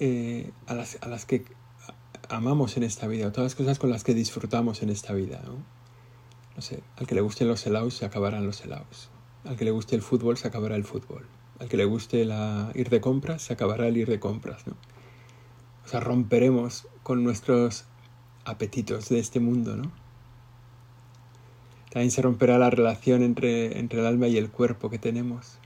eh, 0.00 0.50
a, 0.66 0.74
las, 0.74 1.26
que 1.26 1.44
amamos 2.28 2.76
en 2.76 2.82
esta 2.82 3.06
vida, 3.06 3.28
o 3.28 3.32
todas 3.32 3.52
las 3.52 3.54
cosas 3.54 3.78
con 3.78 3.90
las 3.90 4.04
que 4.04 4.14
disfrutamos 4.14 4.82
en 4.82 4.90
esta 4.90 5.12
vida. 5.12 5.42
¿no? 5.44 6.62
sé, 6.62 6.82
al 6.96 7.06
que 7.06 7.14
le 7.14 7.20
gusten 7.20 7.48
los 7.48 7.66
helados 7.66 7.94
se 7.94 8.06
acabarán 8.06 8.46
los 8.46 8.64
helados. 8.64 9.10
Al 9.44 9.56
que 9.56 9.64
le 9.64 9.70
guste 9.70 9.94
el 9.94 10.02
fútbol 10.02 10.36
se 10.36 10.48
acabará 10.48 10.76
el 10.76 10.84
fútbol. 10.84 11.26
Al 11.58 11.68
que 11.68 11.76
le 11.76 11.84
guste 11.84 12.26
ir 12.74 12.90
de 12.90 13.00
compras 13.00 13.42
se 13.42 13.52
acabará 13.52 13.86
el 13.88 13.96
ir 13.96 14.08
de 14.08 14.20
compras. 14.20 14.66
¿no? 14.66 14.74
O 15.84 15.88
sea, 15.88 16.00
romperemos 16.00 16.88
con 17.02 17.22
nuestros 17.22 17.84
apetitos 18.44 19.08
de 19.08 19.18
este 19.18 19.40
mundo, 19.40 19.76
¿no? 19.76 19.92
También 21.90 22.10
se 22.10 22.20
romperá 22.20 22.58
la 22.58 22.70
relación 22.70 23.22
entre, 23.22 23.78
entre 23.78 24.00
el 24.00 24.06
alma 24.06 24.28
y 24.28 24.36
el 24.36 24.50
cuerpo 24.50 24.90
que 24.90 24.98
tenemos. 24.98 25.58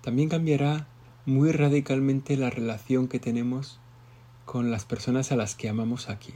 También 0.00 0.28
cambiará 0.28 0.86
muy 1.26 1.52
radicalmente 1.52 2.36
la 2.36 2.50
relación 2.50 3.08
que 3.08 3.18
tenemos 3.18 3.78
con 4.44 4.70
las 4.70 4.84
personas 4.84 5.32
a 5.32 5.36
las 5.36 5.54
que 5.54 5.68
amamos 5.68 6.08
aquí. 6.08 6.34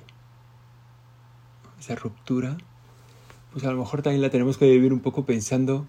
Esa 1.79 1.95
ruptura, 1.95 2.57
pues 3.53 3.65
a 3.65 3.73
lo 3.73 3.79
mejor 3.79 4.03
también 4.03 4.23
la 4.23 4.31
tenemos 4.31 4.59
que 4.59 4.71
vivir 4.71 4.93
un 4.93 5.01
poco 5.01 5.25
pensando, 5.25 5.87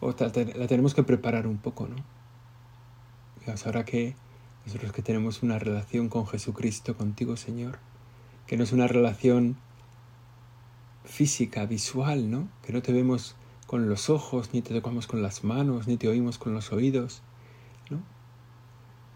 o 0.00 0.14
la 0.18 0.66
tenemos 0.66 0.94
que 0.94 1.02
preparar 1.02 1.46
un 1.46 1.58
poco, 1.58 1.88
¿no? 1.88 1.96
ahora 3.66 3.84
que 3.84 4.16
nosotros 4.64 4.92
que 4.92 5.02
tenemos 5.02 5.42
una 5.42 5.58
relación 5.58 6.08
con 6.08 6.26
Jesucristo, 6.26 6.96
contigo, 6.96 7.36
Señor, 7.36 7.78
que 8.46 8.56
no 8.56 8.64
es 8.64 8.72
una 8.72 8.86
relación 8.86 9.56
física, 11.04 11.66
visual, 11.66 12.30
¿no? 12.30 12.48
Que 12.62 12.72
no 12.72 12.80
te 12.80 12.92
vemos 12.92 13.36
con 13.66 13.88
los 13.88 14.08
ojos, 14.08 14.50
ni 14.52 14.62
te 14.62 14.74
tocamos 14.74 15.06
con 15.06 15.22
las 15.22 15.44
manos, 15.44 15.86
ni 15.86 15.96
te 15.96 16.08
oímos 16.08 16.38
con 16.38 16.54
los 16.54 16.72
oídos. 16.72 17.22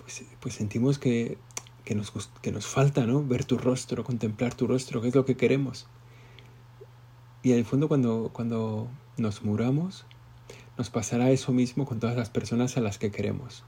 Pues, 0.09 0.25
pues 0.41 0.55
sentimos 0.55 0.99
que 0.99 1.37
que 1.89 1.95
nos, 1.95 2.13
que 2.43 2.53
nos 2.53 2.67
falta, 2.67 3.07
¿no? 3.07 3.25
Ver 3.25 3.47
tu 3.47 3.57
rostro, 3.57 4.05
contemplar 4.05 4.53
tu 4.53 4.67
rostro, 4.67 5.01
que 5.01 5.09
es 5.09 5.15
lo 5.15 5.25
que 5.25 5.39
queremos. 5.39 5.87
Y 7.43 7.53
en 7.53 7.59
el 7.59 7.65
fondo 7.65 7.89
cuando, 7.89 8.29
cuando 8.31 8.89
nos 9.17 9.43
muramos, 9.43 10.05
nos 10.77 10.91
pasará 10.91 11.31
eso 11.31 11.51
mismo 11.51 11.87
con 11.87 11.99
todas 11.99 12.15
las 12.15 12.29
personas 12.29 12.77
a 12.77 12.83
las 12.83 12.99
que 12.99 13.11
queremos. 13.11 13.65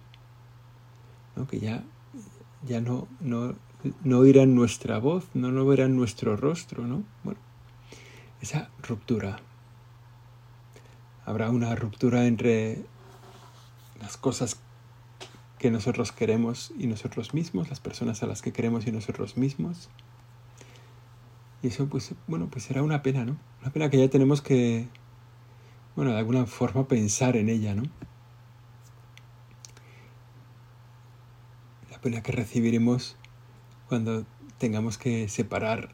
¿no? 1.35 1.47
Que 1.47 1.61
ya, 1.61 1.83
ya 2.67 2.83
no, 2.83 3.09
no, 3.21 3.55
no 4.05 4.19
oirán 4.19 4.55
nuestra 4.55 4.99
voz, 4.99 5.27
no, 5.33 5.51
no 5.51 5.65
verán 5.65 5.97
nuestro 5.97 6.37
rostro, 6.37 6.87
¿no? 6.87 7.05
Bueno, 7.25 7.41
esa 8.43 8.69
ruptura. 8.87 9.39
Habrá 11.25 11.49
una 11.49 11.75
ruptura 11.75 12.27
entre 12.27 12.85
las 13.99 14.19
cosas 14.19 14.61
que 15.61 15.71
nosotros 15.71 16.11
queremos 16.11 16.73
y 16.79 16.87
nosotros 16.87 17.35
mismos, 17.35 17.69
las 17.69 17.81
personas 17.81 18.23
a 18.23 18.27
las 18.27 18.41
que 18.41 18.51
queremos 18.51 18.87
y 18.87 18.93
nosotros 18.93 19.37
mismos. 19.37 19.91
Y 21.63 21.67
eso, 21.67 21.87
pues, 21.87 22.15
bueno, 22.27 22.49
pues 22.51 22.65
será 22.65 22.83
una 22.83 23.03
pena, 23.03 23.27
¿no? 23.27 23.37
Una 23.61 23.71
pena 23.71 23.91
que 23.91 23.99
ya 23.99 24.09
tenemos 24.09 24.41
que, 24.41 24.89
bueno, 25.97 26.13
de 26.13 26.19
alguna 26.19 26.47
forma 26.47 26.89
pensar 26.89 27.37
en 27.37 27.51
ella, 27.51 27.75
¿no? 27.75 27.83
La 31.91 32.01
pena 32.01 32.23
que 32.23 32.33
recibiremos 32.33 33.19
cuando 33.87 34.25
tengamos 34.57 34.97
que 34.97 35.29
separar 35.29 35.91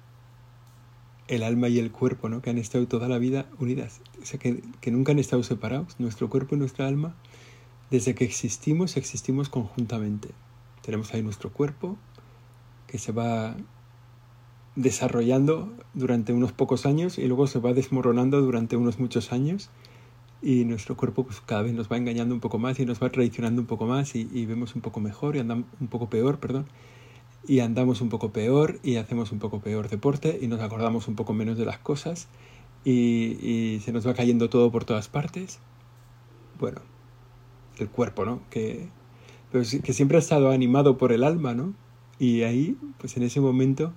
el 1.27 1.43
alma 1.43 1.69
y 1.69 1.81
el 1.81 1.91
cuerpo, 1.91 2.29
¿no? 2.29 2.41
Que 2.41 2.51
han 2.51 2.59
estado 2.59 2.87
toda 2.87 3.09
la 3.09 3.19
vida 3.19 3.47
unidas. 3.59 4.01
O 4.23 4.27
sea, 4.27 4.39
que, 4.39 4.63
que 4.81 4.93
nunca 4.93 5.11
han 5.11 5.19
estado 5.19 5.43
separados, 5.43 5.99
nuestro 5.99 6.31
cuerpo 6.31 6.55
y 6.55 6.59
nuestra 6.59 6.87
alma 6.87 7.17
desde 7.91 8.15
que 8.15 8.25
existimos, 8.25 8.97
existimos 8.97 9.49
conjuntamente. 9.49 10.31
Tenemos 10.83 11.13
ahí 11.15 11.23
nuestro 11.23 11.53
cuerpo 11.53 11.97
que 12.87 12.99
se 12.99 13.13
va 13.13 13.57
desarrollando 14.77 15.73
durante 15.95 16.33
unos 16.33 16.53
pocos 16.53 16.87
años 16.87 17.19
y 17.19 17.27
luego 17.27 17.47
se 17.47 17.59
va 17.59 17.73
desmoronando 17.73 18.41
durante 18.43 18.77
unos 18.77 18.99
muchos 18.99 19.33
años 19.33 19.71
y 20.43 20.65
nuestro 20.65 20.97
cuerpo 20.97 21.25
pues, 21.25 21.41
cada 21.41 21.63
vez 21.63 21.73
nos 21.73 21.91
va 21.91 21.97
engañando 21.97 22.35
un 22.35 22.41
poco 22.41 22.59
más 22.59 22.79
y 22.79 22.85
nos 22.85 23.03
va 23.03 23.11
traicionando 23.11 23.63
un 23.63 23.67
poco 23.67 23.87
más 23.87 24.15
y, 24.15 24.47
vemos 24.47 24.75
un 24.75 24.83
poco 24.83 25.01
mejor 25.01 25.37
y 25.37 25.41
andamos 25.41 25.67
un 25.81 25.89
poco 25.89 26.11
peor, 26.11 26.39
perdón, 26.39 26.67
y 27.49 27.61
andamos 27.61 28.03
un 28.03 28.11
poco 28.11 28.33
peor 28.33 28.79
y 28.83 28.97
hacemos 28.97 29.33
un 29.33 29.39
poco 29.39 29.61
peor 29.61 29.89
deporte 29.89 30.39
y 30.41 30.47
nos 30.47 30.61
acordamos 30.61 31.09
un 31.09 31.17
poco 31.17 31.33
menos 31.33 31.57
de 31.57 31.65
las 31.65 31.79
cosas 31.79 32.29
y, 32.85 33.39
y 33.41 33.81
se 33.81 33.93
nos 33.93 34.07
va 34.07 34.15
cayendo 34.15 34.51
todo 34.51 34.71
por 34.71 34.85
todas 34.85 35.09
partes. 35.09 35.59
Bueno, 36.61 36.81
el 37.79 37.89
cuerpo, 37.89 38.25
¿no? 38.25 38.41
Que, 38.51 38.89
pero 39.51 39.65
que 39.83 39.93
siempre 39.93 40.17
ha 40.17 40.21
estado 40.21 40.51
animado 40.51 40.99
por 40.99 41.13
el 41.13 41.25
alma, 41.25 41.55
¿no? 41.55 41.75
Y 42.19 42.43
ahí, 42.43 42.77
pues 42.99 43.17
en 43.17 43.23
ese 43.23 43.41
momento, 43.41 43.93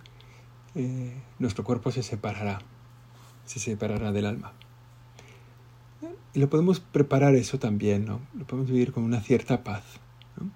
eh, 0.75 1.13
nuestro 1.39 1.63
cuerpo 1.63 1.91
se 1.91 2.03
separará, 2.03 2.59
se 3.45 3.59
separará 3.59 4.11
del 4.11 4.25
alma. 4.25 4.53
Y 6.33 6.39
lo 6.39 6.49
podemos 6.49 6.79
preparar 6.79 7.35
eso 7.35 7.57
también, 7.57 8.05
¿no? 8.05 8.19
Lo 8.37 8.45
podemos 8.45 8.69
vivir 8.69 8.91
con 8.91 9.03
una 9.03 9.21
cierta 9.21 9.63
paz, 9.63 9.83
¿no? 10.39 10.51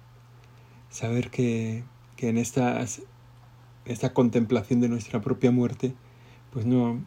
Saber 0.90 1.30
que, 1.30 1.84
que 2.16 2.28
en 2.28 2.38
estas, 2.38 3.02
esta 3.84 4.12
contemplación 4.12 4.80
de 4.80 4.88
nuestra 4.88 5.20
propia 5.20 5.50
muerte, 5.50 5.94
pues 6.52 6.64
no, 6.64 7.02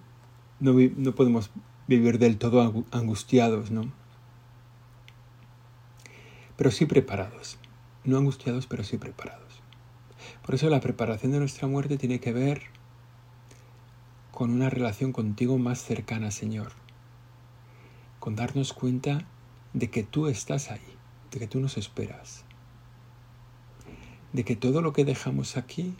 no, 0.59 0.73
no 0.73 1.15
podemos 1.15 1.51
vivir 1.87 2.19
del 2.19 2.37
todo 2.37 2.85
angustiados, 2.91 3.71
¿no? 3.71 3.91
Pero 6.57 6.71
sí 6.71 6.85
preparados. 6.87 7.57
No 8.03 8.17
angustiados, 8.17 8.67
pero 8.67 8.83
sí 8.83 8.97
preparados. 8.97 9.61
Por 10.45 10.55
eso 10.55 10.69
la 10.69 10.81
preparación 10.81 11.31
de 11.31 11.39
nuestra 11.39 11.67
muerte 11.67 11.97
tiene 11.97 12.19
que 12.19 12.33
ver 12.33 12.63
con 14.31 14.49
una 14.49 14.69
relación 14.69 15.13
contigo 15.13 15.57
más 15.57 15.83
cercana, 15.83 16.31
Señor. 16.31 16.71
Con 18.19 18.35
darnos 18.35 18.73
cuenta 18.73 19.25
de 19.73 19.89
que 19.89 20.03
tú 20.03 20.27
estás 20.27 20.71
ahí, 20.71 20.97
de 21.31 21.39
que 21.39 21.47
tú 21.47 21.59
nos 21.59 21.77
esperas. 21.77 22.43
De 24.33 24.43
que 24.43 24.55
todo 24.55 24.81
lo 24.81 24.93
que 24.93 25.05
dejamos 25.05 25.57
aquí 25.57 25.95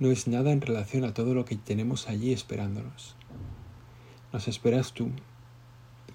no 0.00 0.10
es 0.10 0.26
nada 0.26 0.50
en 0.50 0.60
relación 0.60 1.04
a 1.04 1.14
todo 1.14 1.34
lo 1.34 1.44
que 1.44 1.56
tenemos 1.56 2.08
allí 2.08 2.32
esperándonos. 2.32 3.16
Nos 4.32 4.48
esperas 4.48 4.92
tú, 4.92 5.10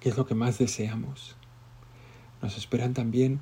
que 0.00 0.10
es 0.10 0.16
lo 0.16 0.26
que 0.26 0.34
más 0.34 0.58
deseamos 0.58 1.37
nos 2.42 2.56
esperan 2.56 2.94
también 2.94 3.40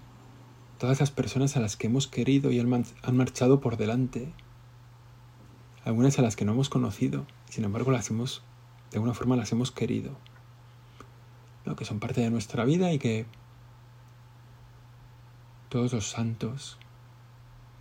todas 0.78 1.00
las 1.00 1.10
personas 1.10 1.56
a 1.56 1.60
las 1.60 1.76
que 1.76 1.86
hemos 1.86 2.06
querido 2.06 2.50
y 2.50 2.60
han 2.60 3.16
marchado 3.16 3.60
por 3.60 3.76
delante, 3.76 4.32
algunas 5.84 6.18
a 6.18 6.22
las 6.22 6.36
que 6.36 6.44
no 6.44 6.52
hemos 6.52 6.68
conocido, 6.68 7.26
sin 7.48 7.64
embargo 7.64 7.90
las 7.90 8.10
hemos, 8.10 8.42
de 8.90 8.98
alguna 8.98 9.14
forma 9.14 9.36
las 9.36 9.52
hemos 9.52 9.70
querido, 9.70 10.16
que 11.76 11.84
son 11.84 11.98
parte 11.98 12.20
de 12.20 12.30
nuestra 12.30 12.64
vida 12.64 12.92
y 12.92 12.98
que 12.98 13.26
todos 15.68 15.92
los 15.92 16.08
santos, 16.08 16.78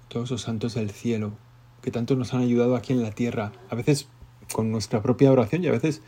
todos 0.08 0.32
los 0.32 0.42
santos 0.42 0.74
del 0.74 0.90
cielo, 0.90 1.34
que 1.82 1.92
tanto 1.92 2.16
nos 2.16 2.34
han 2.34 2.42
ayudado 2.42 2.76
aquí 2.76 2.94
en 2.94 3.04
la 3.04 3.12
tierra, 3.12 3.52
a 3.70 3.76
veces 3.76 4.08
con 4.52 4.72
nuestra 4.72 5.02
propia 5.04 5.32
oración 5.32 5.64
y 5.64 5.68
a 5.68 5.72
veces 5.72 6.02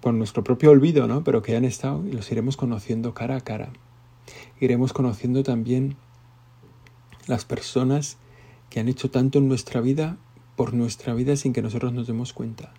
con 0.00 0.18
nuestro 0.18 0.42
propio 0.42 0.72
olvido, 0.72 1.06
¿no? 1.06 1.22
Pero 1.22 1.42
que 1.42 1.56
han 1.56 1.64
estado 1.64 2.04
y 2.06 2.12
los 2.12 2.30
iremos 2.32 2.56
conociendo 2.56 3.14
cara 3.14 3.36
a 3.36 3.40
cara 3.40 3.72
iremos 4.60 4.92
conociendo 4.92 5.42
también 5.42 5.96
las 7.26 7.44
personas 7.44 8.18
que 8.70 8.80
han 8.80 8.88
hecho 8.88 9.10
tanto 9.10 9.38
en 9.38 9.48
nuestra 9.48 9.80
vida 9.80 10.16
por 10.56 10.74
nuestra 10.74 11.14
vida 11.14 11.36
sin 11.36 11.52
que 11.52 11.62
nosotros 11.62 11.92
nos 11.92 12.06
demos 12.06 12.32
cuenta. 12.32 12.72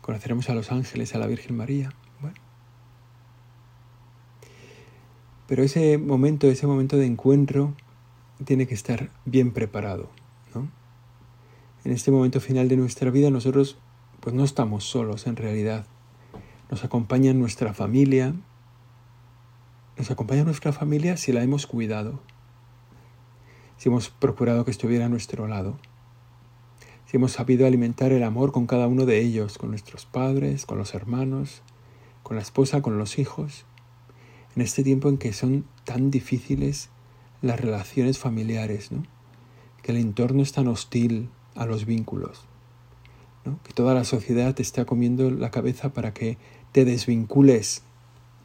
Conoceremos 0.00 0.48
a 0.50 0.54
los 0.54 0.72
ángeles, 0.72 1.14
a 1.14 1.18
la 1.18 1.26
Virgen 1.26 1.56
María. 1.56 1.92
Bueno. 2.20 2.36
Pero 5.46 5.62
ese 5.62 5.98
momento, 5.98 6.48
ese 6.48 6.66
momento 6.66 6.96
de 6.96 7.06
encuentro, 7.06 7.74
tiene 8.44 8.66
que 8.66 8.74
estar 8.74 9.10
bien 9.24 9.52
preparado. 9.52 10.10
¿no? 10.54 10.68
En 11.84 11.92
este 11.92 12.10
momento 12.10 12.40
final 12.40 12.68
de 12.68 12.76
nuestra 12.76 13.10
vida 13.10 13.30
nosotros 13.30 13.78
pues 14.20 14.34
no 14.34 14.44
estamos 14.44 14.84
solos 14.84 15.26
en 15.26 15.36
realidad. 15.36 15.86
Nos 16.70 16.84
acompaña 16.84 17.32
nuestra 17.32 17.74
familia, 17.74 18.34
nos 19.96 20.10
acompaña 20.10 20.44
nuestra 20.44 20.72
familia 20.72 21.16
si 21.16 21.32
la 21.32 21.42
hemos 21.42 21.66
cuidado, 21.66 22.20
si 23.76 23.88
hemos 23.88 24.08
procurado 24.10 24.64
que 24.64 24.70
estuviera 24.70 25.06
a 25.06 25.08
nuestro 25.08 25.46
lado, 25.48 25.78
si 27.06 27.18
hemos 27.18 27.32
sabido 27.32 27.66
alimentar 27.66 28.12
el 28.12 28.22
amor 28.22 28.52
con 28.52 28.66
cada 28.66 28.86
uno 28.86 29.04
de 29.04 29.20
ellos, 29.20 29.58
con 29.58 29.70
nuestros 29.70 30.06
padres, 30.06 30.64
con 30.64 30.78
los 30.78 30.94
hermanos, 30.94 31.62
con 32.22 32.36
la 32.36 32.42
esposa, 32.42 32.80
con 32.80 32.96
los 32.98 33.18
hijos, 33.18 33.66
en 34.56 34.62
este 34.62 34.82
tiempo 34.82 35.08
en 35.08 35.18
que 35.18 35.32
son 35.32 35.66
tan 35.84 36.10
difíciles 36.10 36.90
las 37.42 37.60
relaciones 37.60 38.18
familiares, 38.18 38.92
¿no? 38.92 39.02
que 39.82 39.92
el 39.92 39.98
entorno 39.98 40.42
es 40.42 40.52
tan 40.52 40.68
hostil 40.68 41.28
a 41.54 41.66
los 41.66 41.84
vínculos, 41.84 42.46
¿no? 43.44 43.58
que 43.62 43.72
toda 43.72 43.94
la 43.94 44.04
sociedad 44.04 44.54
te 44.54 44.62
está 44.62 44.84
comiendo 44.84 45.30
la 45.30 45.50
cabeza 45.50 45.92
para 45.92 46.14
que 46.14 46.38
te 46.70 46.84
desvincules, 46.84 47.82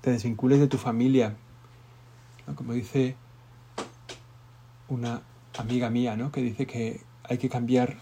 te 0.02 0.12
desvincules 0.12 0.60
de 0.60 0.68
tu 0.68 0.78
familia, 0.78 1.36
como 2.56 2.74
dice 2.74 3.16
una 4.88 5.22
amiga 5.58 5.90
mía, 5.90 6.16
¿no? 6.16 6.32
que 6.32 6.42
dice 6.42 6.66
que 6.66 7.02
hay 7.24 7.38
que 7.38 7.50
cambiar, 7.50 7.98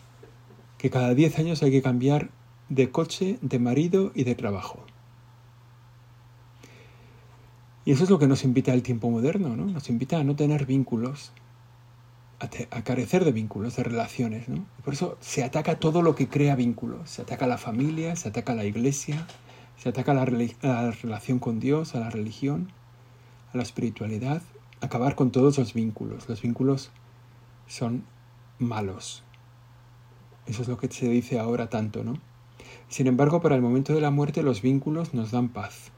que 0.77 0.89
cada 0.89 1.13
10 1.13 1.39
años 1.39 1.63
hay 1.63 1.71
que 1.71 1.81
cambiar 1.81 2.29
de 2.69 2.91
coche, 2.91 3.39
de 3.41 3.59
marido 3.59 4.11
y 4.13 4.23
de 4.23 4.35
trabajo. 4.35 4.83
Y 7.85 7.91
eso 7.91 8.03
es 8.03 8.09
lo 8.09 8.17
que 8.17 8.27
nos 8.27 8.43
invita 8.43 8.73
al 8.73 8.81
tiempo 8.81 9.11
moderno, 9.11 9.55
¿no? 9.55 9.65
Nos 9.65 9.89
invita 9.89 10.19
a 10.19 10.23
no 10.23 10.35
tener 10.35 10.65
vínculos, 10.65 11.31
a, 12.39 12.81
carecer 12.81 13.23
de 13.23 13.31
vínculos, 13.31 13.75
de 13.75 13.83
relaciones, 13.83 14.49
¿no? 14.49 14.65
por 14.83 14.93
eso 14.93 15.17
se 15.21 15.43
ataca 15.43 15.79
todo 15.79 16.01
lo 16.01 16.15
que 16.15 16.27
crea 16.27 16.55
vínculos. 16.55 17.09
Se 17.09 17.21
ataca 17.21 17.45
a 17.45 17.47
la 17.47 17.57
familia, 17.57 18.15
se 18.15 18.29
ataca 18.29 18.53
a 18.53 18.55
la 18.55 18.65
iglesia, 18.65 19.27
se 19.77 19.89
ataca 19.89 20.11
a 20.11 20.15
la, 20.15 20.91
relación 20.91 21.39
con 21.39 21.59
Dios, 21.59 21.95
a 21.95 21.99
la 21.99 22.09
religión, 22.09 22.71
a 23.53 23.57
la 23.57 23.63
espiritualidad. 23.63 24.41
Acabar 24.81 25.15
con 25.15 25.31
todos 25.31 25.57
los 25.57 25.73
vínculos. 25.73 26.27
Los 26.29 26.41
vínculos 26.41 26.91
son 27.67 28.03
malos. 28.59 29.23
Eso 30.45 30.61
es 30.61 30.67
lo 30.67 30.77
que 30.77 30.89
se 30.91 31.09
dice 31.09 31.39
ahora 31.39 31.69
tanto, 31.69 32.03
¿no? 32.03 32.19
Sin 32.87 33.07
embargo, 33.07 33.41
para 33.41 33.55
el 33.55 33.61
momento 33.61 33.93
de 33.93 34.01
la 34.01 34.11
muerte 34.11 34.43
los 34.43 34.61
vínculos 34.61 35.13
nos 35.13 35.31
dan 35.31 35.49
paz. 35.49 35.91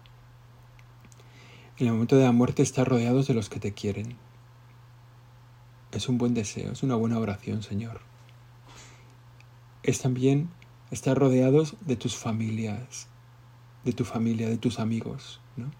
En 1.77 1.87
el 1.87 1.93
momento 1.93 2.17
de 2.17 2.23
la 2.23 2.31
muerte 2.31 2.63
estás 2.63 2.87
rodeados 2.87 3.27
de 3.27 3.33
los 3.33 3.49
que 3.49 3.59
te 3.59 3.73
quieren. 3.73 4.15
Es 5.91 6.09
un 6.09 6.17
buen 6.17 6.33
deseo, 6.33 6.71
es 6.71 6.83
una 6.83 6.95
buena 6.95 7.19
oración, 7.19 7.61
Señor. 7.61 8.01
Es 9.83 10.01
también 10.01 10.49
estar 10.91 11.17
rodeados 11.17 11.75
de 11.81 11.95
tus 11.95 12.15
familias, 12.15 13.07
de 13.87 13.93
tu 13.93 14.03
familia, 14.03 14.49
de 14.49 14.57
tus 14.57 14.79
amigos, 14.81 15.39
¿no? 15.55 15.71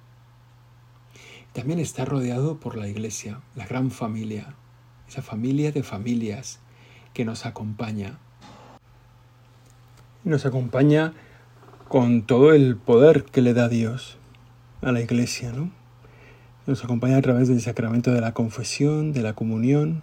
También 1.52 1.80
estar 1.80 2.08
rodeado 2.08 2.58
por 2.58 2.78
la 2.78 2.88
iglesia, 2.88 3.42
la 3.54 3.68
gran 3.68 3.92
familia, 3.92 4.56
esa 5.10 5.22
familia 5.22 5.74
de 5.74 5.84
familias 5.84 6.60
que 7.14 7.26
nos 7.26 7.46
acompaña. 7.46 8.18
Nos 10.24 10.46
acompaña 10.46 11.14
con 11.90 12.22
todo 12.22 12.54
el 12.54 12.78
poder 12.78 13.26
que 13.26 13.42
le 13.42 13.54
da 13.54 13.68
Dios 13.68 14.18
a 14.82 14.94
la 14.94 15.02
iglesia, 15.02 15.52
¿no? 15.52 15.70
Nos 16.66 16.86
acompaña 16.86 17.18
a 17.18 17.22
través 17.22 17.50
del 17.50 17.62
sacramento 17.62 18.12
de 18.14 18.22
la 18.22 18.34
confesión, 18.34 19.12
de 19.12 19.22
la 19.22 19.34
comunión. 19.34 20.02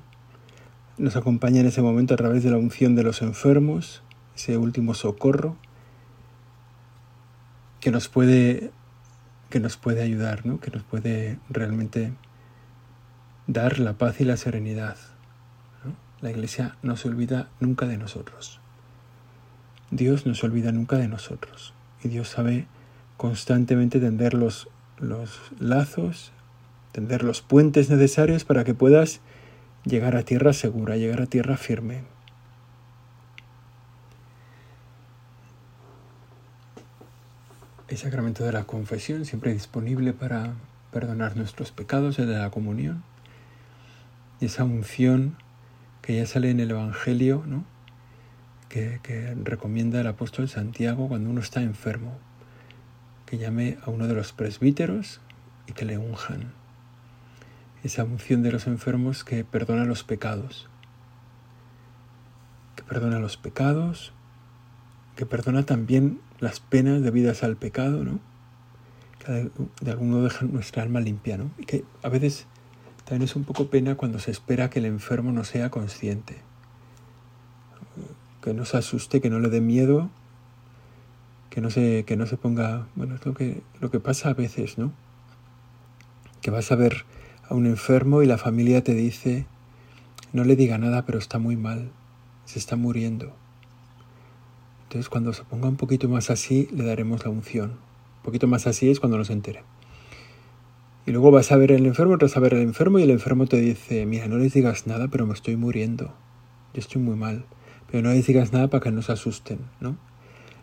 Nos 0.99 1.17
acompaña 1.17 1.61
en 1.61 1.67
ese 1.69 1.81
momento 1.81 2.13
a 2.13 2.19
través 2.19 2.43
de 2.45 2.51
la 2.51 2.59
unción 2.59 2.97
de 2.97 3.03
los 3.03 3.23
enfermos, 3.23 4.03
ese 4.35 4.59
último 4.59 4.93
socorro 4.93 5.57
que 7.85 7.91
nos 7.91 8.09
puede, 8.09 8.71
que 9.51 9.61
nos 9.61 9.77
puede 9.77 10.01
ayudar, 10.01 10.47
¿no? 10.47 10.59
que 10.59 10.71
nos 10.71 10.83
puede 10.85 11.39
realmente 11.51 12.15
dar 13.47 13.79
la 13.79 13.93
paz 13.93 14.23
y 14.23 14.25
la 14.25 14.39
serenidad. 14.39 14.97
La 16.23 16.31
Iglesia 16.31 16.79
no 16.83 16.97
se 16.97 17.09
olvida 17.09 17.51
nunca 17.61 17.87
de 17.87 17.99
nosotros. 17.99 18.59
Dios 19.91 20.25
no 20.25 20.35
se 20.35 20.47
olvida 20.47 20.73
nunca 20.73 20.97
de 20.97 21.09
nosotros. 21.09 21.75
Y 22.03 22.09
Dios 22.09 22.29
sabe 22.29 22.67
constantemente 23.19 24.01
tender 24.01 24.33
los, 24.33 24.69
los 24.99 25.39
lazos 25.61 26.33
tender 26.93 27.23
los 27.23 27.43
puentes 27.43 27.91
necesarios 27.91 28.45
para 28.45 28.65
que 28.65 28.73
puedas 28.73 29.21
llegar 29.85 30.17
a 30.17 30.23
tierra 30.23 30.55
segura, 30.55 30.97
llegar 30.97 31.21
a 31.21 31.27
tierra 31.27 31.59
firme. 31.59 32.14
El 37.87 37.99
sacramento 37.99 38.45
de 38.45 38.53
la 38.53 38.65
confesión 38.65 39.25
siempre 39.27 39.53
disponible 39.53 40.13
para 40.13 40.55
perdonar 40.91 41.37
nuestros 41.37 41.71
pecados, 41.71 42.19
el 42.19 42.29
de 42.29 42.39
la 42.39 42.51
comunión. 42.51 43.05
Y 44.41 44.47
esa 44.47 44.65
unción 44.65 45.37
que 46.01 46.17
ya 46.17 46.27
sale 46.27 46.51
en 46.51 46.61
el 46.61 46.71
Evangelio, 46.71 47.45
¿no? 47.47 47.65
que, 48.69 49.01
que 49.03 49.35
recomienda 49.35 50.01
el 50.01 50.07
apóstol 50.07 50.49
Santiago 50.49 51.09
cuando 51.09 51.29
uno 51.31 51.41
está 51.41 51.63
enfermo, 51.63 52.19
que 53.27 53.39
llame 53.39 53.79
a 53.85 53.91
uno 53.91 54.07
de 54.07 54.15
los 54.15 54.33
presbíteros 54.33 55.21
y 55.67 55.73
que 55.73 55.85
le 55.85 55.99
unjan 55.99 56.53
esa 57.85 58.05
unción 58.05 58.43
de 58.43 58.51
los 58.51 58.67
enfermos 58.67 59.25
que 59.25 59.45
perdona 59.45 59.85
los 59.85 60.05
pecados, 60.05 60.69
que 62.77 62.83
perdona 62.83 63.19
los 63.19 63.37
pecados, 63.37 64.13
que 65.17 65.27
perdona 65.27 65.65
también 65.65 66.19
las 66.45 66.61
penas 66.61 67.03
debidas 67.03 67.43
al 67.43 67.57
pecado, 67.57 68.05
¿no? 68.05 68.21
De 69.81 69.91
algún 69.91 70.11
modo 70.11 70.25
deja 70.25 70.45
nuestra 70.45 70.83
alma 70.83 71.01
limpia, 71.01 71.39
¿no? 71.39 71.51
Y 71.59 71.65
que 71.65 71.83
a 72.03 72.11
veces 72.11 72.47
también 73.07 73.23
es 73.23 73.35
un 73.35 73.45
poco 73.45 73.71
pena 73.71 73.95
cuando 73.95 74.19
se 74.19 74.31
espera 74.31 74.69
que 74.69 74.79
el 74.79 74.85
enfermo 74.85 75.33
no 75.33 75.45
sea 75.45 75.71
consciente, 75.71 76.37
que 78.43 78.53
no 78.53 78.67
se 78.67 78.77
asuste, 78.77 79.23
que 79.23 79.31
no 79.31 79.41
le 79.41 79.49
dé 79.49 79.63
miedo, 79.63 80.11
que 81.49 81.63
no 81.63 81.71
se, 81.71 82.05
que 82.05 82.17
no 82.17 82.27
se 82.27 82.37
ponga, 82.37 82.87
bueno, 82.95 83.15
es 83.15 83.25
lo 83.25 83.33
que, 83.33 83.63
lo 83.81 83.91
que 83.91 84.01
pasa 84.01 84.29
a 84.29 84.35
veces, 84.35 84.77
¿no? 84.77 84.93
Que 86.43 86.51
vas 86.51 86.71
a 86.71 86.77
ver 86.77 87.07
a 87.49 87.55
un 87.55 87.65
enfermo 87.65 88.23
y 88.23 88.27
la 88.27 88.37
familia 88.37 88.85
te 88.85 88.93
dice, 88.93 89.47
no 90.35 90.45
le 90.45 90.57
diga 90.57 90.77
nada, 90.77 91.07
pero 91.07 91.19
está 91.19 91.39
muy 91.39 91.57
mal, 91.57 91.91
se 92.45 92.59
está 92.59 92.77
muriendo. 92.77 93.35
Entonces 94.95 95.09
cuando 95.09 95.33
se 95.33 95.43
ponga 95.43 95.69
un 95.69 95.75
poquito 95.75 96.09
más 96.09 96.31
así, 96.31 96.69
le 96.71 96.85
daremos 96.85 97.25
la 97.25 97.31
unción. 97.31 97.71
Un 97.73 98.23
poquito 98.23 98.47
más 98.47 98.69
así 98.69 98.91
es 98.91 99.01
cuando 99.01 99.19
nos 99.19 99.29
entere. 99.29 99.65
Y 101.05 101.11
luego 101.11 101.33
vas 101.33 101.51
a 101.51 101.57
ver 101.57 101.73
al 101.73 101.85
enfermo, 101.85 102.17
vas 102.17 102.37
a 102.37 102.41
ver 102.41 102.55
al 102.55 102.63
enfermo 102.63 103.01
y 103.01 103.03
el 103.03 103.11
enfermo 103.11 103.47
te 103.47 103.59
dice, 103.59 104.07
mira, 104.07 104.29
no 104.29 104.39
les 104.39 104.55
digas 104.55 104.87
nada, 104.87 105.09
pero 105.09 105.27
me 105.27 105.35
estoy 105.35 105.57
muriendo. 105.57 106.15
Yo 106.75 106.81
estoy 106.81 107.03
muy 107.03 107.17
mal. 107.17 107.45
Pero 107.91 108.05
no 108.05 108.15
les 108.15 108.25
digas 108.25 108.53
nada 108.53 108.69
para 108.69 108.85
que 108.85 108.93
no 108.93 109.03
se 109.03 109.11
asusten, 109.11 109.59
¿no? 109.81 109.97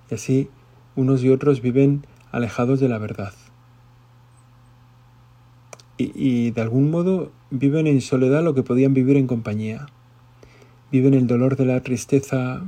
Y 0.10 0.16
así 0.16 0.50
unos 0.96 1.22
y 1.24 1.30
otros 1.30 1.62
viven 1.62 2.08
alejados 2.32 2.80
de 2.80 2.88
la 2.88 3.00
verdad 3.00 3.34
y, 5.98 6.52
de 6.52 6.62
algún 6.62 6.90
modo 6.90 7.32
viven 7.50 7.88
en 7.88 8.02
soledad 8.02 8.44
lo 8.44 8.56
que 8.56 8.64
podían 8.64 8.94
vivir 8.94 9.18
en 9.18 9.28
compañía. 9.28 9.88
Viven 10.92 11.14
el 11.14 11.28
dolor 11.28 11.56
de 11.58 11.66
la 11.66 11.82
tristeza 11.82 12.64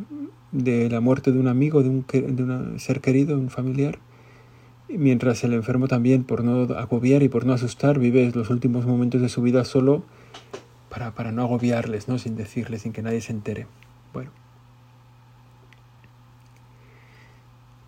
de 0.54 0.90
la 0.90 1.02
muerte 1.02 1.32
de 1.32 1.40
un 1.40 1.48
amigo, 1.48 1.84
de 1.84 1.90
un, 1.90 2.06
de 2.08 2.44
un 2.44 2.80
ser 2.80 3.02
querido, 3.02 3.38
un 3.38 3.50
familiar, 3.50 4.00
mientras 4.88 5.44
el 5.44 5.54
enfermo 5.54 5.88
también, 5.88 6.24
por 6.24 6.44
no 6.44 6.74
agobiar 6.76 7.24
y 7.24 7.30
por 7.30 7.46
no 7.46 7.54
asustar, 7.54 8.00
vive 8.00 8.32
los 8.34 8.50
últimos 8.50 8.86
momentos 8.86 9.22
de 9.22 9.30
su 9.30 9.42
vida 9.42 9.66
solo 9.66 10.04
para, 10.90 11.16
para 11.16 11.32
no 11.32 11.42
agobiarles, 11.42 12.08
¿no? 12.08 12.20
sin 12.20 12.36
decirles, 12.36 12.84
sin 12.84 12.94
que 12.94 13.02
nadie 13.02 13.22
se 13.22 13.32
entere. 13.32 13.68
Bueno, 14.14 14.30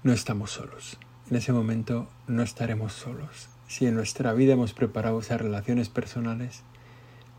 no 0.03 0.11
estamos 0.11 0.51
solos. 0.51 0.97
En 1.29 1.37
ese 1.37 1.53
momento 1.53 2.07
no 2.27 2.41
estaremos 2.41 2.93
solos. 2.93 3.49
Si 3.67 3.85
en 3.85 3.95
nuestra 3.95 4.33
vida 4.33 4.53
hemos 4.53 4.73
preparado 4.73 5.19
esas 5.19 5.41
relaciones 5.41 5.89
personales, 5.89 6.63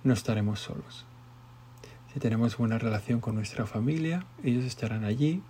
no 0.05 0.13
estaremos 0.13 0.61
solos. 0.61 1.06
Si 2.17 2.21
tenemos 2.21 2.57
buena 2.57 2.79
relación 2.79 3.21
con 3.21 3.35
nuestra 3.35 3.67
familia, 3.67 4.25
ellos 4.43 4.65
estarán 4.65 5.05
allí. 5.05 5.43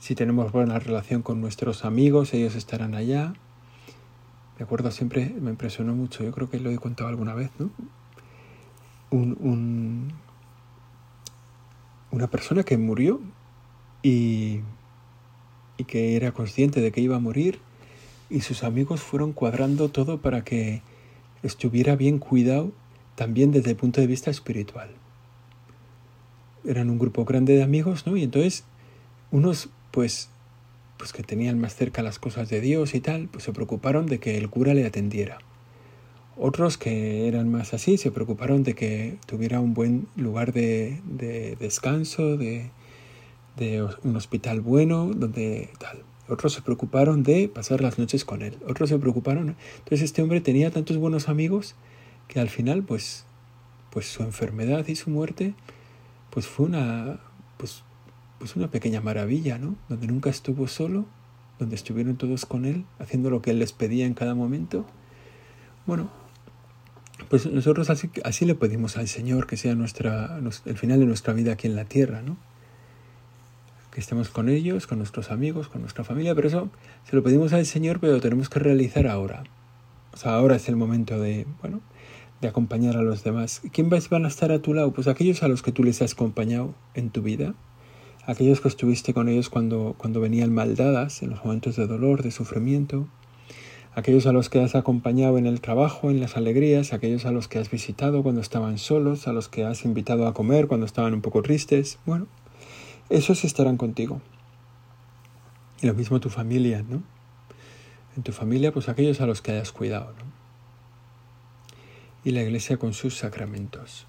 Si 0.00 0.16
tenemos 0.16 0.50
buena 0.50 0.76
relación 0.80 1.22
con 1.22 1.40
nuestros 1.40 1.84
amigos, 1.84 2.34
ellos 2.34 2.56
estarán 2.56 2.96
allá. 2.96 3.34
Me 4.58 4.64
acuerdo 4.64 4.90
siempre, 4.90 5.32
me 5.40 5.50
impresionó 5.50 5.94
mucho, 5.94 6.24
yo 6.24 6.32
creo 6.32 6.50
que 6.50 6.58
lo 6.58 6.72
he 6.72 6.78
contado 6.78 7.08
alguna 7.08 7.32
vez, 7.34 7.52
¿no? 7.60 7.70
Un, 9.12 10.12
una 12.10 12.26
persona 12.26 12.64
que 12.64 12.76
murió 12.76 13.20
y, 14.02 14.62
y 15.76 15.84
que 15.84 16.16
era 16.16 16.32
consciente 16.32 16.80
de 16.80 16.90
que 16.90 17.02
iba 17.02 17.14
a 17.14 17.20
morir 17.20 17.60
y 18.28 18.40
sus 18.40 18.64
amigos 18.64 19.00
fueron 19.00 19.32
cuadrando 19.32 19.90
todo 19.90 20.20
para 20.20 20.42
que 20.42 20.82
estuviera 21.44 21.94
bien 21.94 22.18
cuidado 22.18 22.72
también 23.14 23.52
desde 23.52 23.70
el 23.70 23.76
punto 23.76 24.00
de 24.00 24.08
vista 24.08 24.28
espiritual. 24.32 24.90
Eran 26.68 26.90
un 26.90 26.98
grupo 26.98 27.24
grande 27.24 27.54
de 27.54 27.62
amigos, 27.62 28.06
¿no? 28.06 28.16
Y 28.16 28.22
entonces 28.22 28.64
unos, 29.30 29.70
pues, 29.90 30.30
pues 30.98 31.12
que 31.12 31.22
tenían 31.22 31.58
más 31.58 31.74
cerca 31.74 32.02
las 32.02 32.18
cosas 32.18 32.48
de 32.48 32.60
Dios 32.60 32.94
y 32.94 33.00
tal, 33.00 33.28
pues 33.28 33.44
se 33.44 33.52
preocuparon 33.52 34.06
de 34.06 34.20
que 34.20 34.36
el 34.36 34.48
cura 34.50 34.74
le 34.74 34.86
atendiera. 34.86 35.38
Otros 36.36 36.78
que 36.78 37.26
eran 37.26 37.50
más 37.50 37.74
así 37.74 37.96
se 37.96 38.12
preocuparon 38.12 38.62
de 38.62 38.74
que 38.74 39.18
tuviera 39.26 39.58
un 39.60 39.74
buen 39.74 40.06
lugar 40.14 40.52
de, 40.52 41.00
de 41.04 41.56
descanso, 41.56 42.36
de, 42.36 42.70
de 43.56 43.82
un 44.04 44.16
hospital 44.16 44.60
bueno, 44.60 45.10
donde 45.14 45.70
tal. 45.78 46.04
otros 46.28 46.52
se 46.52 46.62
preocuparon 46.62 47.22
de 47.22 47.48
pasar 47.48 47.80
las 47.80 47.98
noches 47.98 48.24
con 48.24 48.42
él, 48.42 48.56
otros 48.68 48.88
se 48.88 48.98
preocuparon. 48.98 49.56
Entonces 49.78 50.02
este 50.02 50.22
hombre 50.22 50.40
tenía 50.40 50.70
tantos 50.70 50.96
buenos 50.96 51.28
amigos 51.28 51.74
que 52.28 52.38
al 52.40 52.50
final, 52.50 52.84
pues, 52.84 53.24
pues 53.90 54.06
su 54.06 54.22
enfermedad 54.22 54.86
y 54.86 54.94
su 54.94 55.10
muerte, 55.10 55.54
pues 56.38 56.46
fue 56.46 56.66
una, 56.66 57.18
pues, 57.56 57.82
pues 58.38 58.54
una 58.54 58.70
pequeña 58.70 59.00
maravilla, 59.00 59.58
¿no? 59.58 59.74
Donde 59.88 60.06
nunca 60.06 60.30
estuvo 60.30 60.68
solo, 60.68 61.04
donde 61.58 61.74
estuvieron 61.74 62.14
todos 62.16 62.46
con 62.46 62.64
él, 62.64 62.84
haciendo 63.00 63.28
lo 63.28 63.42
que 63.42 63.50
él 63.50 63.58
les 63.58 63.72
pedía 63.72 64.06
en 64.06 64.14
cada 64.14 64.36
momento. 64.36 64.86
Bueno, 65.84 66.12
pues 67.28 67.46
nosotros 67.46 67.90
así, 67.90 68.08
así 68.22 68.44
le 68.44 68.54
pedimos 68.54 68.96
al 68.96 69.08
Señor 69.08 69.48
que 69.48 69.56
sea 69.56 69.74
nuestra, 69.74 70.38
el 70.64 70.78
final 70.78 71.00
de 71.00 71.06
nuestra 71.06 71.32
vida 71.32 71.54
aquí 71.54 71.66
en 71.66 71.74
la 71.74 71.86
tierra, 71.86 72.22
¿no? 72.22 72.36
Que 73.90 73.98
estemos 73.98 74.28
con 74.28 74.48
ellos, 74.48 74.86
con 74.86 74.98
nuestros 74.98 75.32
amigos, 75.32 75.66
con 75.66 75.80
nuestra 75.80 76.04
familia, 76.04 76.36
pero 76.36 76.46
eso 76.46 76.70
se 77.02 77.16
lo 77.16 77.24
pedimos 77.24 77.52
al 77.52 77.66
Señor, 77.66 77.98
pero 77.98 78.12
lo 78.12 78.20
tenemos 78.20 78.48
que 78.48 78.60
realizar 78.60 79.08
ahora. 79.08 79.42
O 80.12 80.16
sea, 80.16 80.34
ahora 80.34 80.54
es 80.54 80.68
el 80.68 80.76
momento 80.76 81.18
de, 81.18 81.48
bueno, 81.60 81.80
de 82.40 82.48
acompañar 82.48 82.96
a 82.96 83.02
los 83.02 83.24
demás. 83.24 83.62
¿Quién 83.72 83.90
van 83.90 84.24
a 84.24 84.28
estar 84.28 84.52
a 84.52 84.60
tu 84.60 84.74
lado? 84.74 84.92
Pues 84.92 85.08
aquellos 85.08 85.42
a 85.42 85.48
los 85.48 85.62
que 85.62 85.72
tú 85.72 85.82
les 85.82 86.02
has 86.02 86.12
acompañado 86.12 86.74
en 86.94 87.10
tu 87.10 87.22
vida, 87.22 87.54
aquellos 88.26 88.60
que 88.60 88.68
estuviste 88.68 89.14
con 89.14 89.28
ellos 89.28 89.48
cuando, 89.48 89.94
cuando 89.98 90.20
venían 90.20 90.52
maldadas, 90.52 91.22
en 91.22 91.30
los 91.30 91.44
momentos 91.44 91.76
de 91.76 91.86
dolor, 91.86 92.22
de 92.22 92.30
sufrimiento, 92.30 93.08
aquellos 93.94 94.26
a 94.26 94.32
los 94.32 94.48
que 94.48 94.60
has 94.60 94.74
acompañado 94.74 95.38
en 95.38 95.46
el 95.46 95.60
trabajo, 95.60 96.10
en 96.10 96.20
las 96.20 96.36
alegrías, 96.36 96.92
aquellos 96.92 97.24
a 97.24 97.32
los 97.32 97.48
que 97.48 97.58
has 97.58 97.70
visitado 97.70 98.22
cuando 98.22 98.40
estaban 98.40 98.78
solos, 98.78 99.26
a 99.26 99.32
los 99.32 99.48
que 99.48 99.64
has 99.64 99.84
invitado 99.84 100.26
a 100.26 100.34
comer 100.34 100.68
cuando 100.68 100.86
estaban 100.86 101.14
un 101.14 101.22
poco 101.22 101.42
tristes, 101.42 101.98
bueno, 102.06 102.26
esos 103.10 103.44
estarán 103.44 103.76
contigo. 103.76 104.20
Y 105.80 105.86
lo 105.86 105.94
mismo 105.94 106.20
tu 106.20 106.30
familia, 106.30 106.84
¿no? 106.88 107.02
En 108.16 108.22
tu 108.22 108.32
familia, 108.32 108.72
pues 108.72 108.88
aquellos 108.88 109.20
a 109.20 109.26
los 109.26 109.42
que 109.42 109.52
hayas 109.52 109.72
cuidado, 109.72 110.12
¿no? 110.18 110.27
Y 112.28 112.32
la 112.32 112.42
iglesia 112.42 112.76
con 112.76 112.92
sus 112.92 113.16
sacramentos. 113.16 114.06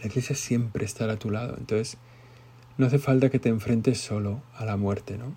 La 0.00 0.06
iglesia 0.06 0.34
siempre 0.34 0.84
estará 0.84 1.12
a 1.12 1.18
tu 1.20 1.30
lado, 1.30 1.54
entonces 1.56 1.98
no 2.78 2.86
hace 2.86 2.98
falta 2.98 3.30
que 3.30 3.38
te 3.38 3.48
enfrentes 3.48 4.00
solo 4.00 4.42
a 4.56 4.64
la 4.64 4.76
muerte, 4.76 5.16
¿no? 5.16 5.36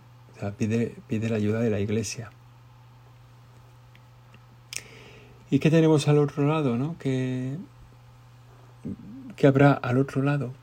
Pide, 0.58 0.96
pide 1.08 1.30
la 1.30 1.36
ayuda 1.36 1.60
de 1.60 1.70
la 1.70 1.80
iglesia. 1.80 2.32
¿Y 5.52 5.60
qué 5.60 5.70
tenemos 5.70 6.08
al 6.08 6.18
otro 6.18 6.48
lado? 6.48 6.76
¿no? 6.76 6.96
¿Qué, 6.98 7.56
¿Qué 9.36 9.46
habrá 9.46 9.74
al 9.74 10.00
otro 10.00 10.24
lado? 10.24 10.54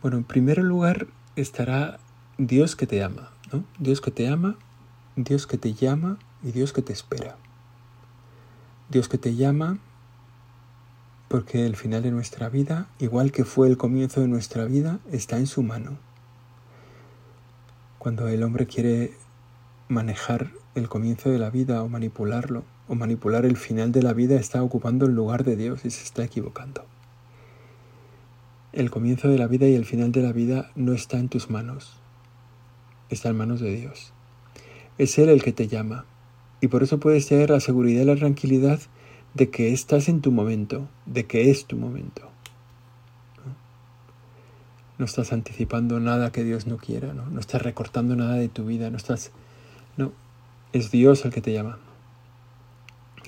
Bueno, 0.00 0.16
en 0.16 0.24
primer 0.24 0.56
lugar 0.60 1.08
estará 1.36 1.98
Dios 2.38 2.74
que 2.74 2.86
te 2.86 3.02
ama, 3.02 3.32
¿no? 3.52 3.64
Dios 3.78 4.00
que 4.00 4.12
te 4.12 4.28
ama, 4.28 4.56
Dios 5.16 5.46
que 5.46 5.58
te 5.58 5.74
llama 5.74 6.16
y 6.42 6.52
Dios 6.52 6.72
que 6.72 6.80
te 6.80 6.94
espera. 6.94 7.36
Dios 8.90 9.08
que 9.08 9.18
te 9.18 9.34
llama 9.34 9.78
porque 11.28 11.66
el 11.66 11.76
final 11.76 12.02
de 12.02 12.10
nuestra 12.10 12.48
vida, 12.48 12.88
igual 12.98 13.32
que 13.32 13.44
fue 13.44 13.68
el 13.68 13.76
comienzo 13.76 14.22
de 14.22 14.28
nuestra 14.28 14.64
vida, 14.64 14.98
está 15.12 15.36
en 15.36 15.46
su 15.46 15.62
mano. 15.62 15.98
Cuando 17.98 18.28
el 18.28 18.42
hombre 18.42 18.66
quiere 18.66 19.12
manejar 19.88 20.52
el 20.74 20.88
comienzo 20.88 21.28
de 21.28 21.38
la 21.38 21.50
vida 21.50 21.82
o 21.82 21.88
manipularlo, 21.88 22.64
o 22.88 22.94
manipular 22.94 23.44
el 23.44 23.58
final 23.58 23.92
de 23.92 24.02
la 24.02 24.14
vida 24.14 24.36
está 24.36 24.62
ocupando 24.62 25.04
el 25.04 25.14
lugar 25.14 25.44
de 25.44 25.56
Dios 25.56 25.84
y 25.84 25.90
se 25.90 26.04
está 26.04 26.24
equivocando. 26.24 26.86
El 28.72 28.90
comienzo 28.90 29.28
de 29.28 29.36
la 29.36 29.48
vida 29.48 29.66
y 29.66 29.74
el 29.74 29.84
final 29.84 30.12
de 30.12 30.22
la 30.22 30.32
vida 30.32 30.70
no 30.76 30.94
está 30.94 31.18
en 31.18 31.28
tus 31.28 31.50
manos, 31.50 32.00
está 33.10 33.28
en 33.28 33.36
manos 33.36 33.60
de 33.60 33.74
Dios. 33.76 34.14
Es 34.96 35.18
Él 35.18 35.28
el 35.28 35.42
que 35.42 35.52
te 35.52 35.68
llama 35.68 36.06
y 36.60 36.68
por 36.68 36.82
eso 36.82 36.98
puedes 36.98 37.26
tener 37.26 37.50
la 37.50 37.60
seguridad 37.60 38.02
y 38.02 38.06
la 38.06 38.16
tranquilidad 38.16 38.80
de 39.34 39.50
que 39.50 39.72
estás 39.72 40.08
en 40.08 40.20
tu 40.20 40.32
momento, 40.32 40.88
de 41.06 41.26
que 41.26 41.50
es 41.50 41.66
tu 41.66 41.76
momento. 41.76 42.28
No, 44.98 45.04
estás 45.04 45.32
anticipando 45.32 46.00
nada 46.00 46.32
que 46.32 46.42
Dios 46.42 46.66
no 46.66 46.76
quiera, 46.76 47.14
¿no? 47.14 47.26
no 47.26 47.38
estás 47.38 47.62
recortando 47.62 48.16
nada 48.16 48.34
de 48.34 48.48
tu 48.48 48.64
vida, 48.64 48.90
no 48.90 48.96
estás... 48.96 49.30
No, 49.96 50.12
es 50.72 50.90
Dios 50.90 51.24
el 51.24 51.32
que 51.32 51.40
te 51.40 51.52
llama. 51.52 51.78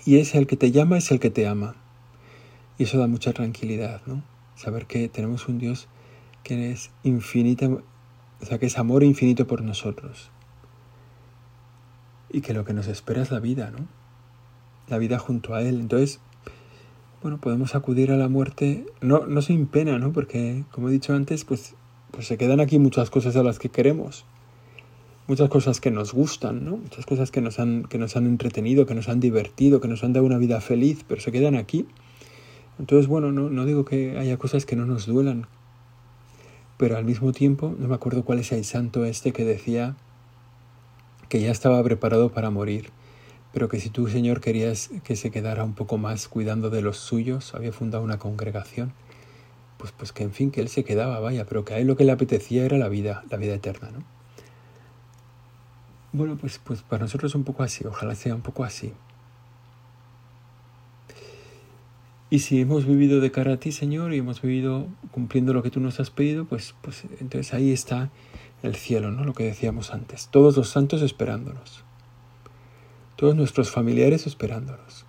Y 0.05 0.17
es 0.17 0.35
el 0.35 0.49
que 0.49 0.57
te 0.57 0.73
llama, 0.73 0.99
es 0.99 1.13
el 1.13 1.21
que 1.21 1.31
te 1.31 1.47
ama. 1.47 1.77
Y 2.77 2.85
eso 2.85 2.99
da 2.99 3.07
mucha 3.07 3.33
tranquilidad, 3.33 4.01
¿no? 4.07 4.23
Saber 4.57 4.87
que 4.87 5.09
tenemos 5.09 5.47
un 5.47 5.59
Dios 5.59 5.87
que 6.43 6.73
es 6.73 6.91
infinita, 7.05 7.69
o 7.69 8.45
sea, 8.45 8.59
que 8.59 8.67
es 8.67 8.79
amor 8.79 9.05
infinito 9.05 9.47
por 9.47 9.63
nosotros. 9.63 10.31
Y 12.33 12.41
que 12.43 12.55
lo 12.55 12.65
que 12.65 12.73
nos 12.73 12.87
espera 12.87 13.23
es 13.23 13.31
la 13.31 13.41
vida, 13.41 13.71
¿no? 13.71 13.87
La 14.89 14.99
vida 14.99 15.19
junto 15.19 15.55
a 15.55 15.63
Él. 15.63 15.81
Entonces, 15.81 16.21
bueno, 17.23 17.39
podemos 17.39 17.75
acudir 17.75 18.13
a 18.13 18.17
la 18.17 18.29
muerte, 18.29 18.87
no, 19.01 19.27
no 19.27 19.43
sin 19.43 19.67
pena, 19.67 19.99
¿no? 19.99 20.13
Porque, 20.13 20.65
como 20.71 20.89
he 20.89 20.93
dicho 20.93 21.15
antes, 21.15 21.45
pues, 21.45 21.75
pues 22.11 22.27
se 22.27 22.39
quedan 22.39 22.61
aquí 22.61 22.79
muchas 22.79 23.11
cosas 23.11 23.37
a 23.37 23.43
las 23.43 23.59
que 23.59 23.69
queremos 23.69 24.25
muchas 25.31 25.49
cosas 25.49 25.81
que 25.81 25.93
nos 25.93 26.13
gustan, 26.13 26.65
¿no? 26.65 26.77
muchas 26.77 27.07
cosas 27.07 27.31
que 27.31 27.41
nos, 27.41 27.61
han, 27.61 27.85
que 27.85 27.99
nos 27.99 28.17
han 28.17 28.27
entretenido, 28.27 28.85
que 28.85 28.97
nos 28.97 29.09
han 29.09 29.21
divertido, 29.21 29.81
que 29.81 29.87
nos 29.87 30.03
han 30.03 30.13
dado 30.13 30.27
una 30.27 30.39
vida 30.39 30.61
feliz, 30.61 31.05
pero 31.07 31.21
se 31.21 31.31
quedan 31.31 31.55
aquí. 31.55 31.87
Entonces, 32.81 33.07
bueno, 33.07 33.31
no, 33.31 33.49
no 33.49 33.65
digo 33.65 33.85
que 33.85 34.19
haya 34.19 34.39
cosas 34.39 34.67
que 34.67 34.75
no 34.75 34.87
nos 34.87 35.07
duelan, 35.07 35.47
pero 36.79 36.97
al 36.97 37.05
mismo 37.05 37.31
tiempo, 37.31 37.77
no 37.79 37.87
me 37.87 37.95
acuerdo 37.95 38.25
cuál 38.25 38.41
es 38.41 38.51
el 38.51 38.65
santo 38.65 39.05
este 39.05 39.33
que 39.33 39.45
decía 39.45 39.95
que 41.31 41.41
ya 41.41 41.53
estaba 41.53 41.83
preparado 41.85 42.33
para 42.33 42.51
morir, 42.51 42.91
pero 43.53 43.69
que 43.69 43.79
si 43.79 43.89
tú, 43.89 44.09
Señor, 44.09 44.41
querías 44.41 44.91
que 45.05 45.15
se 45.15 45.31
quedara 45.31 45.65
un 45.65 45.75
poco 45.75 45.97
más 45.97 46.27
cuidando 46.29 46.71
de 46.71 46.83
los 46.83 46.99
suyos, 46.99 47.55
había 47.55 47.73
fundado 47.73 48.03
una 48.03 48.19
congregación, 48.19 48.93
pues, 49.79 49.93
pues 49.93 50.13
que 50.13 50.25
en 50.25 50.33
fin, 50.33 50.51
que 50.51 50.61
él 50.61 50.69
se 50.69 50.85
quedaba, 50.85 51.21
vaya, 51.21 51.47
pero 51.47 51.65
que 51.65 51.75
a 51.75 51.79
él 51.79 51.87
lo 51.87 51.97
que 51.97 52.05
le 52.05 52.13
apetecía 52.13 52.65
era 52.65 52.79
la 52.79 52.89
vida, 52.89 53.23
la 53.31 53.37
vida 53.37 53.55
eterna, 53.55 53.91
¿no? 53.93 54.05
Bueno, 56.13 56.37
pues, 56.37 56.61
pues 56.63 56.83
para 56.83 57.05
nosotros 57.05 57.31
es 57.31 57.37
un 57.37 57.45
poco 57.45 57.63
así, 57.63 57.87
ojalá 57.87 58.17
sea 58.17 58.35
un 58.35 58.43
poco 58.43 58.65
así. 58.65 58.93
Y 62.29 62.41
si 62.41 62.61
hemos 62.61 62.87
vivido 62.87 63.21
de 63.21 63.31
cara 63.31 63.55
a 63.55 63.57
ti, 63.59 63.71
Señor, 63.71 64.15
y 64.15 64.19
hemos 64.19 64.43
vivido 64.43 64.89
cumpliendo 65.13 65.53
lo 65.53 65.63
que 65.63 65.71
tú 65.71 65.79
nos 65.79 66.01
has 66.01 66.11
pedido, 66.11 66.45
pues, 66.45 66.75
pues 66.83 67.05
entonces 67.21 67.55
ahí 67.55 67.73
está 67.73 68.11
el 68.63 68.77
cielo, 68.77 69.11
¿no? 69.11 69.25
Lo 69.25 69.33
que 69.33 69.45
decíamos 69.45 69.93
antes. 69.93 70.29
Todos 70.31 70.57
los 70.57 70.69
santos 70.69 71.03
esperándonos. 71.03 71.85
Todos 73.17 73.35
nuestros 73.37 73.71
familiares 73.71 74.27
esperándonos. 74.27 75.07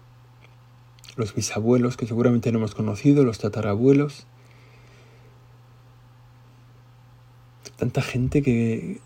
Los 1.16 1.36
bisabuelos 1.36 1.98
que 1.98 2.08
seguramente 2.08 2.52
no 2.52 2.60
hemos 2.60 2.76
conocido, 2.76 3.24
los 3.24 3.40
tatarabuelos. 3.40 4.28
Tanta 7.78 8.02
gente 8.02 8.42
que 8.42 9.02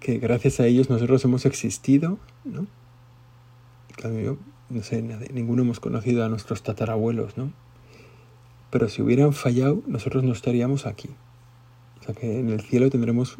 que 0.00 0.18
gracias 0.18 0.60
a 0.60 0.66
ellos 0.66 0.90
nosotros 0.90 1.24
hemos 1.24 1.46
existido, 1.46 2.18
¿no? 2.44 2.66
Claro, 3.96 4.38
no 4.70 4.82
sé, 4.82 5.02
ninguno 5.02 5.62
hemos 5.62 5.80
conocido 5.80 6.24
a 6.24 6.28
nuestros 6.28 6.62
tatarabuelos, 6.62 7.36
¿no? 7.36 7.52
Pero 8.70 8.88
si 8.88 9.02
hubieran 9.02 9.32
fallado, 9.32 9.82
nosotros 9.86 10.24
no 10.24 10.32
estaríamos 10.32 10.86
aquí. 10.86 11.10
O 12.00 12.02
sea 12.04 12.14
que 12.14 12.38
en 12.38 12.50
el 12.50 12.60
cielo 12.60 12.90
tendremos 12.90 13.38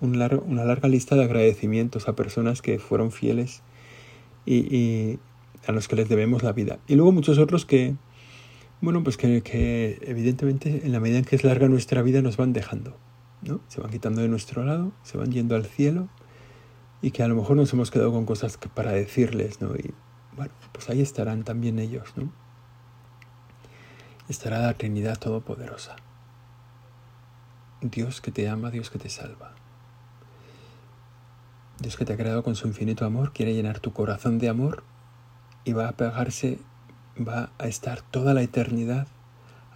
una 0.00 0.64
larga 0.64 0.88
lista 0.88 1.16
de 1.16 1.24
agradecimientos 1.24 2.08
a 2.08 2.14
personas 2.14 2.62
que 2.62 2.78
fueron 2.78 3.12
fieles 3.12 3.62
y, 4.46 5.18
a 5.66 5.72
los 5.72 5.88
que 5.88 5.96
les 5.96 6.08
debemos 6.08 6.42
la 6.42 6.52
vida. 6.52 6.78
Y 6.86 6.94
luego 6.94 7.12
muchos 7.12 7.38
otros 7.38 7.64
que, 7.64 7.94
bueno, 8.80 9.02
pues 9.02 9.16
que, 9.16 9.42
que 9.42 9.98
evidentemente 10.02 10.82
en 10.84 10.92
la 10.92 11.00
medida 11.00 11.18
en 11.18 11.24
que 11.24 11.36
es 11.36 11.44
larga 11.44 11.68
nuestra 11.68 12.02
vida 12.02 12.20
nos 12.20 12.36
van 12.36 12.52
dejando. 12.52 12.96
Se 13.68 13.80
van 13.80 13.90
quitando 13.90 14.22
de 14.22 14.28
nuestro 14.28 14.64
lado, 14.64 14.92
se 15.02 15.18
van 15.18 15.30
yendo 15.30 15.54
al 15.54 15.66
cielo 15.66 16.08
y 17.02 17.10
que 17.10 17.22
a 17.22 17.28
lo 17.28 17.34
mejor 17.34 17.56
nos 17.56 17.72
hemos 17.74 17.90
quedado 17.90 18.12
con 18.12 18.24
cosas 18.24 18.56
que 18.56 18.68
para 18.68 18.92
decirles, 18.92 19.60
¿no? 19.60 19.74
Y 19.76 19.92
bueno, 20.34 20.52
pues 20.72 20.88
ahí 20.88 21.02
estarán 21.02 21.44
también 21.44 21.78
ellos, 21.78 22.14
¿no? 22.16 22.32
Estará 24.28 24.60
la 24.60 24.74
Trinidad 24.74 25.18
Todopoderosa. 25.18 25.96
Dios 27.82 28.22
que 28.22 28.30
te 28.30 28.48
ama, 28.48 28.70
Dios 28.70 28.88
que 28.88 28.98
te 28.98 29.10
salva. 29.10 29.54
Dios 31.84 31.98
que 31.98 32.06
te 32.06 32.14
ha 32.14 32.16
creado 32.16 32.42
con 32.42 32.54
su 32.54 32.66
infinito 32.66 33.04
amor, 33.04 33.34
quiere 33.34 33.52
llenar 33.52 33.78
tu 33.78 33.92
corazón 33.92 34.38
de 34.38 34.48
amor 34.48 34.84
y 35.64 35.74
va 35.74 35.86
a 35.86 35.92
pegarse, 35.92 36.58
va 37.16 37.50
a 37.58 37.66
estar 37.66 38.00
toda 38.00 38.32
la 38.32 38.40
eternidad 38.40 39.06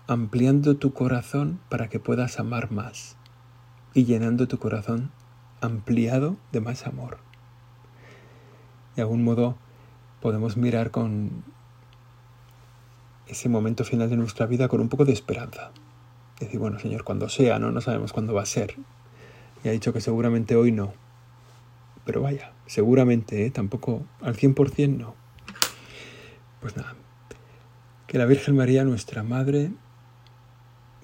ampliando 0.07 0.79
tu 0.79 0.95
corazón 0.95 1.61
para 1.69 1.91
que 1.91 2.01
puedas 2.01 2.41
amar 2.41 2.73
más 2.73 3.17
y 3.93 4.07
llenando 4.07 4.49
tu 4.49 4.59
corazón 4.59 5.11
ampliado 5.61 6.39
de 6.51 6.63
más 6.63 6.87
amor. 6.87 7.19
De 8.97 9.03
algún 9.03 9.23
modo 9.23 9.59
podemos 10.23 10.57
mirar 10.57 10.91
con 10.91 11.45
ese 13.27 13.51
momento 13.51 13.85
final 13.85 14.09
de 14.09 14.17
nuestra 14.17 14.47
vida 14.47 14.69
con 14.69 14.81
un 14.81 14.89
poco 14.89 15.05
de 15.05 15.13
esperanza. 15.13 15.73
Decir, 16.41 16.59
bueno, 16.59 16.79
Señor, 16.79 17.05
cuando 17.05 17.29
sea, 17.29 17.59
¿no? 17.59 17.71
No 17.71 17.83
sabemos 17.83 18.15
cuándo 18.15 18.33
va 18.33 18.45
a 18.45 18.47
ser. 18.47 18.77
Y 19.63 19.69
ha 19.69 19.73
dicho 19.73 19.93
que 19.93 20.01
seguramente 20.01 20.57
hoy 20.57 20.73
no. 20.73 20.95
Pero 22.09 22.23
vaya, 22.23 22.53
seguramente, 22.65 23.45
¿eh? 23.45 23.51
tampoco 23.51 24.03
al 24.23 24.35
100% 24.35 24.97
no. 24.97 25.15
Pues 26.63 26.75
nada, 26.75 26.97
que 28.07 28.17
la 28.17 28.25
Virgen 28.25 28.57
María, 28.57 28.83
nuestra 28.85 29.23
Madre, 29.23 29.73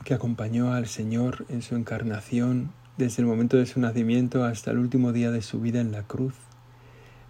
que 0.02 0.14
acompañó 0.14 0.72
al 0.72 0.86
Señor 0.86 1.44
en 1.50 1.60
su 1.60 1.76
encarnación 1.76 2.72
desde 2.96 3.20
el 3.20 3.28
momento 3.28 3.58
de 3.58 3.66
su 3.66 3.80
nacimiento 3.80 4.44
hasta 4.44 4.70
el 4.70 4.78
último 4.78 5.12
día 5.12 5.30
de 5.30 5.42
su 5.42 5.60
vida 5.60 5.82
en 5.82 5.92
la 5.92 6.04
cruz, 6.04 6.36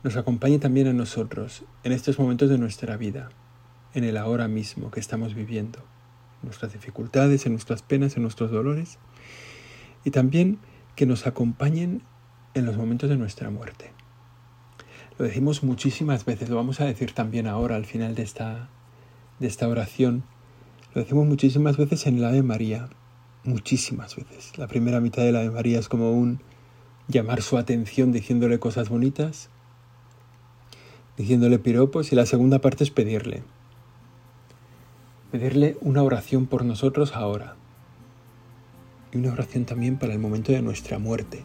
nos 0.05 0.17
acompañe 0.17 0.61
también 0.61 0.87
a 0.87 0.93
nosotros 0.93 1.65
en 1.83 1.91
estos 1.91 2.17
momentos 2.21 2.51
de 2.51 2.59
nuestra 2.59 2.97
vida, 2.97 3.31
en 3.93 4.05
el 4.05 4.19
ahora 4.19 4.47
mismo 4.47 4.93
que 4.93 5.01
estamos 5.01 5.35
viviendo, 5.35 5.81
en 5.81 6.47
nuestras 6.47 6.73
dificultades, 6.75 7.45
en 7.45 7.55
nuestras 7.55 7.83
penas, 7.83 8.17
en 8.17 8.23
nuestros 8.23 8.53
dolores, 8.53 9.01
y 10.05 10.13
también 10.13 10.61
que 10.95 11.07
nos 11.07 11.27
acompañen 11.27 12.03
en 12.55 12.67
los 12.67 12.77
momentos 12.77 13.11
de 13.11 13.17
nuestra 13.17 13.51
muerte. 13.51 13.93
Lo 15.19 15.25
decimos 15.25 15.62
muchísimas 15.62 16.25
veces, 16.25 16.49
lo 16.49 16.57
vamos 16.57 16.81
a 16.81 16.87
decir 16.87 17.12
también 17.12 17.47
ahora 17.47 17.77
al 17.77 17.85
final 17.85 18.14
de 18.14 18.23
esta, 18.23 18.69
de 19.38 19.47
esta 19.47 19.69
oración. 19.69 20.25
Lo 20.95 21.03
decimos 21.03 21.27
muchísimas 21.27 21.77
veces 21.77 22.07
en 22.07 22.21
la 22.21 22.29
Ave 22.29 22.43
María, 22.43 22.88
muchísimas 23.45 24.17
veces. 24.17 24.59
La 24.59 24.67
primera 24.67 25.01
mitad 25.01 25.23
de 25.23 25.33
la 25.33 25.40
Ave 25.40 25.51
María 25.51 25.79
es 25.79 25.88
como 25.88 26.12
un 26.12 26.40
llamar 27.07 27.43
su 27.43 27.59
atención 27.59 28.12
diciéndole 28.12 28.59
cosas 28.59 28.88
bonitas, 28.88 29.51
diciéndole 31.17 31.59
piropos 31.59 32.12
y 32.12 32.17
la 32.17 32.27
segunda 32.27 32.61
parte 32.61 32.85
es 32.85 32.90
pedirle. 32.90 33.45
Pedirle 35.31 35.77
una 35.81 36.03
oración 36.03 36.47
por 36.47 36.64
nosotros 36.64 37.14
ahora 37.14 37.57
y 39.12 39.19
una 39.19 39.33
oración 39.33 39.64
también 39.64 39.97
para 39.97 40.12
el 40.12 40.19
momento 40.19 40.53
de 40.53 40.62
nuestra 40.62 40.99
muerte. 40.99 41.45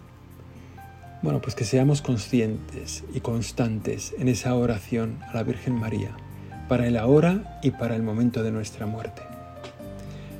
Bueno, 1.21 1.41
pues 1.41 1.53
que 1.53 1.65
seamos 1.65 2.01
conscientes 2.01 3.03
y 3.13 3.19
constantes 3.19 4.13
en 4.17 4.29
esa 4.29 4.55
oración 4.55 5.19
a 5.27 5.33
la 5.33 5.43
Virgen 5.43 5.75
María, 5.75 6.11
para 6.69 6.87
el 6.87 6.95
ahora 6.95 7.59
y 7.61 7.71
para 7.71 7.95
el 7.95 8.03
momento 8.03 8.41
de 8.41 8.51
nuestra 8.51 8.85
muerte. 8.85 9.21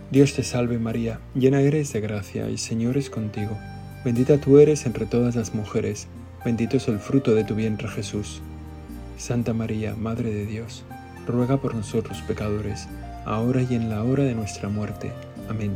Dios 0.09 0.33
te 0.33 0.43
salve 0.43 0.79
María, 0.79 1.19
llena 1.35 1.59
eres 1.59 1.91
de 1.91 1.99
gracia, 1.99 2.49
y 2.49 2.57
Señor 2.57 2.95
es 2.95 3.09
contigo. 3.09 3.57
Bendita 4.05 4.37
tú 4.37 4.57
eres 4.57 4.85
entre 4.85 5.05
todas 5.05 5.35
las 5.35 5.53
mujeres, 5.53 6.07
bendito 6.45 6.77
es 6.77 6.87
el 6.87 6.99
fruto 6.99 7.35
de 7.35 7.43
tu 7.43 7.55
vientre 7.55 7.89
Jesús. 7.89 8.41
Santa 9.17 9.53
María, 9.53 9.95
Madre 9.95 10.33
de 10.33 10.45
Dios, 10.45 10.85
ruega 11.27 11.57
por 11.57 11.75
nosotros 11.75 12.21
pecadores, 12.21 12.87
ahora 13.25 13.61
y 13.61 13.75
en 13.75 13.89
la 13.89 14.01
hora 14.03 14.23
de 14.23 14.33
nuestra 14.33 14.69
muerte. 14.69 15.11
Amén. 15.49 15.73